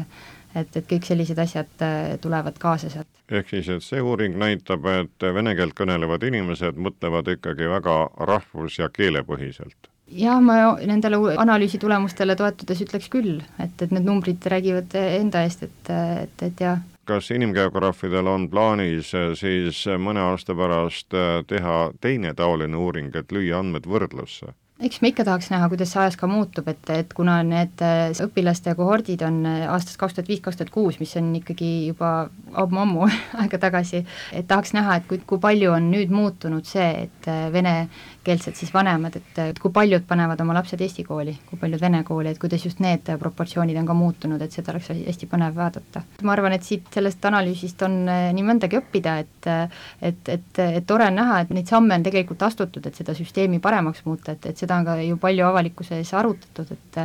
et, 0.55 0.77
et 0.77 0.87
kõik 0.95 1.07
sellised 1.07 1.39
asjad 1.39 1.85
äh, 1.85 2.17
tulevad 2.23 2.57
kaasa 2.59 2.91
sealt. 2.91 3.20
Ehk 3.31 3.49
siis, 3.49 3.69
et 3.69 3.87
see 3.87 4.03
uuring 4.03 4.37
näitab, 4.39 4.87
et 4.91 5.29
vene 5.35 5.55
keelt 5.59 5.77
kõnelevad 5.79 6.25
inimesed 6.27 6.79
mõtlevad 6.81 7.31
ikkagi 7.37 7.69
väga 7.71 7.97
rahvus- 8.33 8.79
ja 8.83 8.91
keelepõhiselt? 8.93 9.91
jah, 10.11 10.41
ma 10.43 10.77
nendele 10.87 11.19
analüüsi 11.39 11.79
tulemustele 11.79 12.35
toetudes 12.37 12.81
ütleks 12.83 13.07
küll, 13.13 13.37
et, 13.63 13.77
et 13.83 13.93
need 13.95 14.09
numbrid 14.09 14.43
räägivad 14.43 14.97
enda 14.99 15.45
eest, 15.47 15.63
et, 15.69 15.93
et, 16.25 16.43
et 16.49 16.65
jah, 16.67 16.81
kas 17.11 17.31
inimgeograafidel 17.35 18.27
on 18.31 18.49
plaanis 18.51 19.15
eh, 19.19 19.33
siis 19.39 19.83
mõne 19.99 20.23
aasta 20.31 20.55
pärast 20.55 21.15
eh, 21.17 21.41
teha 21.51 21.77
teine 22.01 22.35
taoline 22.39 22.79
uuring, 22.79 23.15
et 23.17 23.33
lüüa 23.35 23.59
andmed 23.63 23.89
võrdlusse? 23.91 24.55
Eks 24.81 25.01
me 25.03 25.11
ikka 25.13 25.25
tahaks 25.29 25.51
näha, 25.53 25.69
kuidas 25.69 25.93
see 25.93 26.01
ajas 26.01 26.17
ka 26.21 26.29
muutub, 26.31 26.69
et, 26.73 26.91
et 26.95 27.11
kuna 27.17 27.41
need 27.47 27.83
äh, 27.85 28.13
õpilaste 28.25 28.73
kohordid 28.79 29.23
on 29.27 29.43
äh, 29.49 29.65
aastast 29.69 29.99
kaks 30.01 30.17
tuhat 30.17 30.31
viis, 30.31 30.41
kaks 30.45 30.61
tuhat 30.61 30.73
kuus, 30.73 31.01
mis 31.03 31.13
on 31.21 31.29
ikkagi 31.37 31.71
juba 31.91 32.31
ammu-ammu 32.63 33.09
aega 33.43 33.61
tagasi, 33.61 34.03
et 34.37 34.49
tahaks 34.49 34.73
näha, 34.77 35.01
et 35.01 35.09
kui, 35.11 35.21
kui 35.29 35.43
palju 35.43 35.75
on 35.77 35.91
nüüd 35.93 36.13
muutunud 36.15 36.69
see, 36.69 36.89
et 37.07 37.29
äh, 37.29 37.43
venekeelsed 37.53 38.57
siis 38.57 38.73
vanemad, 38.75 39.19
et 39.21 39.61
kui 39.61 39.73
paljud 39.75 40.07
panevad 40.09 40.41
oma 40.45 40.57
lapsed 40.57 40.81
Eesti 40.81 41.05
kooli, 41.05 41.37
kui 41.51 41.61
paljud 41.61 41.83
vene 41.83 42.03
kooli, 42.07 42.33
et 42.33 42.41
kuidas 42.41 42.65
just 42.65 42.81
need 42.81 43.13
proportsioonid 43.21 43.77
on 43.81 43.91
ka 43.91 43.97
muutunud, 43.97 44.41
et 44.41 44.57
seda 44.57 44.73
oleks 44.73 44.93
hästi 44.95 45.29
põnev 45.31 45.57
vaadata. 45.61 46.05
ma 46.25 46.37
arvan, 46.37 46.57
et 46.57 46.65
siit 46.65 46.89
sellest 46.95 47.25
analüüsist 47.29 47.85
on 47.85 48.01
nii 48.09 48.47
mõndagi 48.47 48.81
õppida, 48.81 49.19
et 49.21 49.29
et, 49.51 50.29
et, 50.29 50.59
et 50.61 50.85
tore 50.87 51.07
on 51.09 51.17
näha, 51.17 51.41
et 51.43 51.53
neid 51.55 51.69
samme 51.71 51.95
on 51.97 52.03
tegelikult 52.05 52.43
astutud, 52.45 52.85
et 52.87 52.97
seda 52.97 53.15
süsteemi 53.17 53.61
paremaks 53.63 54.03
muuta, 54.05 54.35
et, 54.37 54.47
et 54.51 54.61
seda 54.61 54.70
seda 54.71 54.79
on 54.79 54.87
ka 54.87 54.99
ju 55.03 55.19
palju 55.21 55.47
avalikkuse 55.51 55.99
ees 55.99 56.13
arutatud, 56.15 56.71
et 56.71 57.01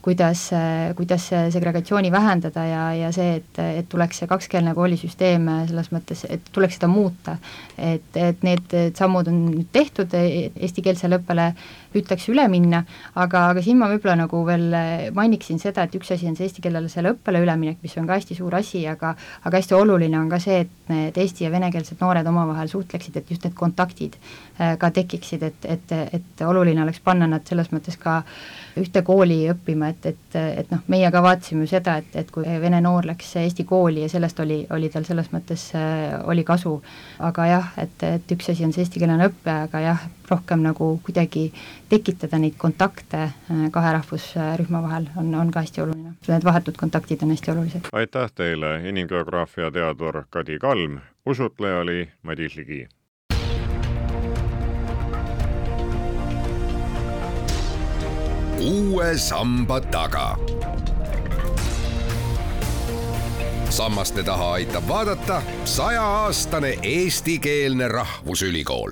kuidas, 0.00 0.46
kuidas 0.96 1.26
segregatsiooni 1.52 2.10
vähendada 2.12 2.62
ja, 2.64 2.84
ja 2.96 3.10
see, 3.12 3.34
et, 3.40 3.58
et 3.60 3.88
tuleks 3.90 4.22
see 4.22 4.30
kakskeelne 4.30 4.72
koolisüsteem 4.76 5.48
selles 5.68 5.90
mõttes, 5.92 6.24
et 6.30 6.46
tuleks 6.54 6.78
seda 6.78 6.88
muuta. 6.88 7.36
et, 7.76 8.08
et 8.16 8.46
need 8.46 8.76
sammud 8.96 9.28
on 9.28 9.42
nüüd 9.50 9.68
tehtud, 9.72 10.14
eestikeelsele 10.14 11.20
õppele 11.20 11.50
püütakse 11.92 12.30
üle 12.32 12.46
minna, 12.52 12.84
aga, 13.14 13.46
aga 13.52 13.62
siin 13.64 13.78
ma 13.80 13.88
võib-olla 13.90 14.16
nagu 14.22 14.42
veel 14.46 14.68
mainiksin 15.16 15.58
seda, 15.62 15.84
et 15.86 15.94
üks 15.98 16.12
asi 16.14 16.28
on 16.30 16.36
see 16.38 16.46
eestikeelsele 16.48 17.14
õppele 17.16 17.42
üleminek, 17.42 17.80
mis 17.82 17.96
on 17.98 18.06
ka 18.06 18.18
hästi 18.18 18.36
suur 18.38 18.54
asi, 18.58 18.84
aga 18.88 19.14
aga 19.44 19.56
hästi 19.56 19.74
oluline 19.76 20.18
on 20.18 20.28
ka 20.30 20.38
see, 20.42 20.60
et 20.66 20.90
need 20.90 21.18
eesti- 21.18 21.46
ja 21.46 21.50
venekeelsed 21.52 22.00
noored 22.00 22.26
omavahel 22.26 22.68
suhtleksid, 22.70 23.16
et 23.16 23.30
just 23.30 23.44
need 23.44 23.54
kontaktid 23.58 24.16
äh, 24.60 24.76
ka 24.78 24.90
tekiksid, 24.94 25.42
et, 25.42 25.68
et, 25.76 25.94
et 26.20 26.44
oluline 26.46 26.82
oleks 26.82 27.00
panna 27.04 27.26
nad 27.30 27.46
selles 27.48 27.72
mõttes 27.74 27.98
ka 28.00 28.20
ühte 28.80 29.02
kooli 29.06 29.40
õppima, 29.50 29.90
et, 29.90 30.06
et, 30.12 30.36
et 30.62 30.70
noh, 30.70 30.82
meie 30.92 31.10
ka 31.10 31.22
vaatasime 31.24 31.66
ju 31.66 31.72
seda, 31.72 31.96
et, 32.00 32.14
et 32.22 32.30
kui 32.30 32.46
vene 32.62 32.80
noor 32.84 33.08
läks 33.08 33.34
Eesti 33.40 33.64
kooli 33.68 34.04
ja 34.04 34.08
sellest 34.12 34.40
oli, 34.40 34.60
oli 34.70 34.90
tal 34.92 35.06
selles 35.08 35.30
mõttes, 35.34 35.70
äh, 35.78 36.14
oli 36.30 36.44
kasu, 36.46 36.76
aga 37.18 37.46
jah, 37.50 37.72
et, 37.82 38.06
et 38.06 38.34
üks 38.36 38.52
asi 38.52 38.66
on 38.66 38.74
see 38.74 38.84
eestikeelne 38.86 39.30
õpe, 39.30 39.56
aga 39.66 39.84
jah, 39.84 40.08
rohkem 40.30 40.62
nagu 40.62 40.92
kuidagi 41.04 41.48
tekitada 41.90 42.38
neid 42.38 42.54
kontakte 42.58 43.22
äh, 43.22 43.66
kahe 43.70 43.92
rahvusrühma 43.98 44.82
vahel 44.82 45.10
on, 45.16 45.34
on 45.34 45.50
ka 45.50 45.64
hästi 45.64 45.82
oluline. 45.82 46.14
Need 46.28 46.44
vahetud 46.46 46.78
kontaktid 46.78 47.22
on 47.22 47.34
hästi 47.34 47.50
olulised. 47.50 47.90
aitäh 47.92 48.32
teile, 48.34 48.88
inimgeograafia 48.88 49.70
teadur 49.70 50.24
Kadi 50.30 50.58
Kalm, 50.58 51.00
usutleja 51.26 51.78
oli 51.84 52.08
Madis 52.22 52.56
Ligi. 52.56 52.86
uue 58.60 59.18
samba 59.18 59.80
taga 59.80 60.36
sammaste 63.70 64.22
taha 64.22 64.52
aitab 64.52 64.88
vaadata 64.88 65.42
sajaaastane 65.64 66.78
eestikeelne 66.82 67.88
rahvusülikool 67.88 68.88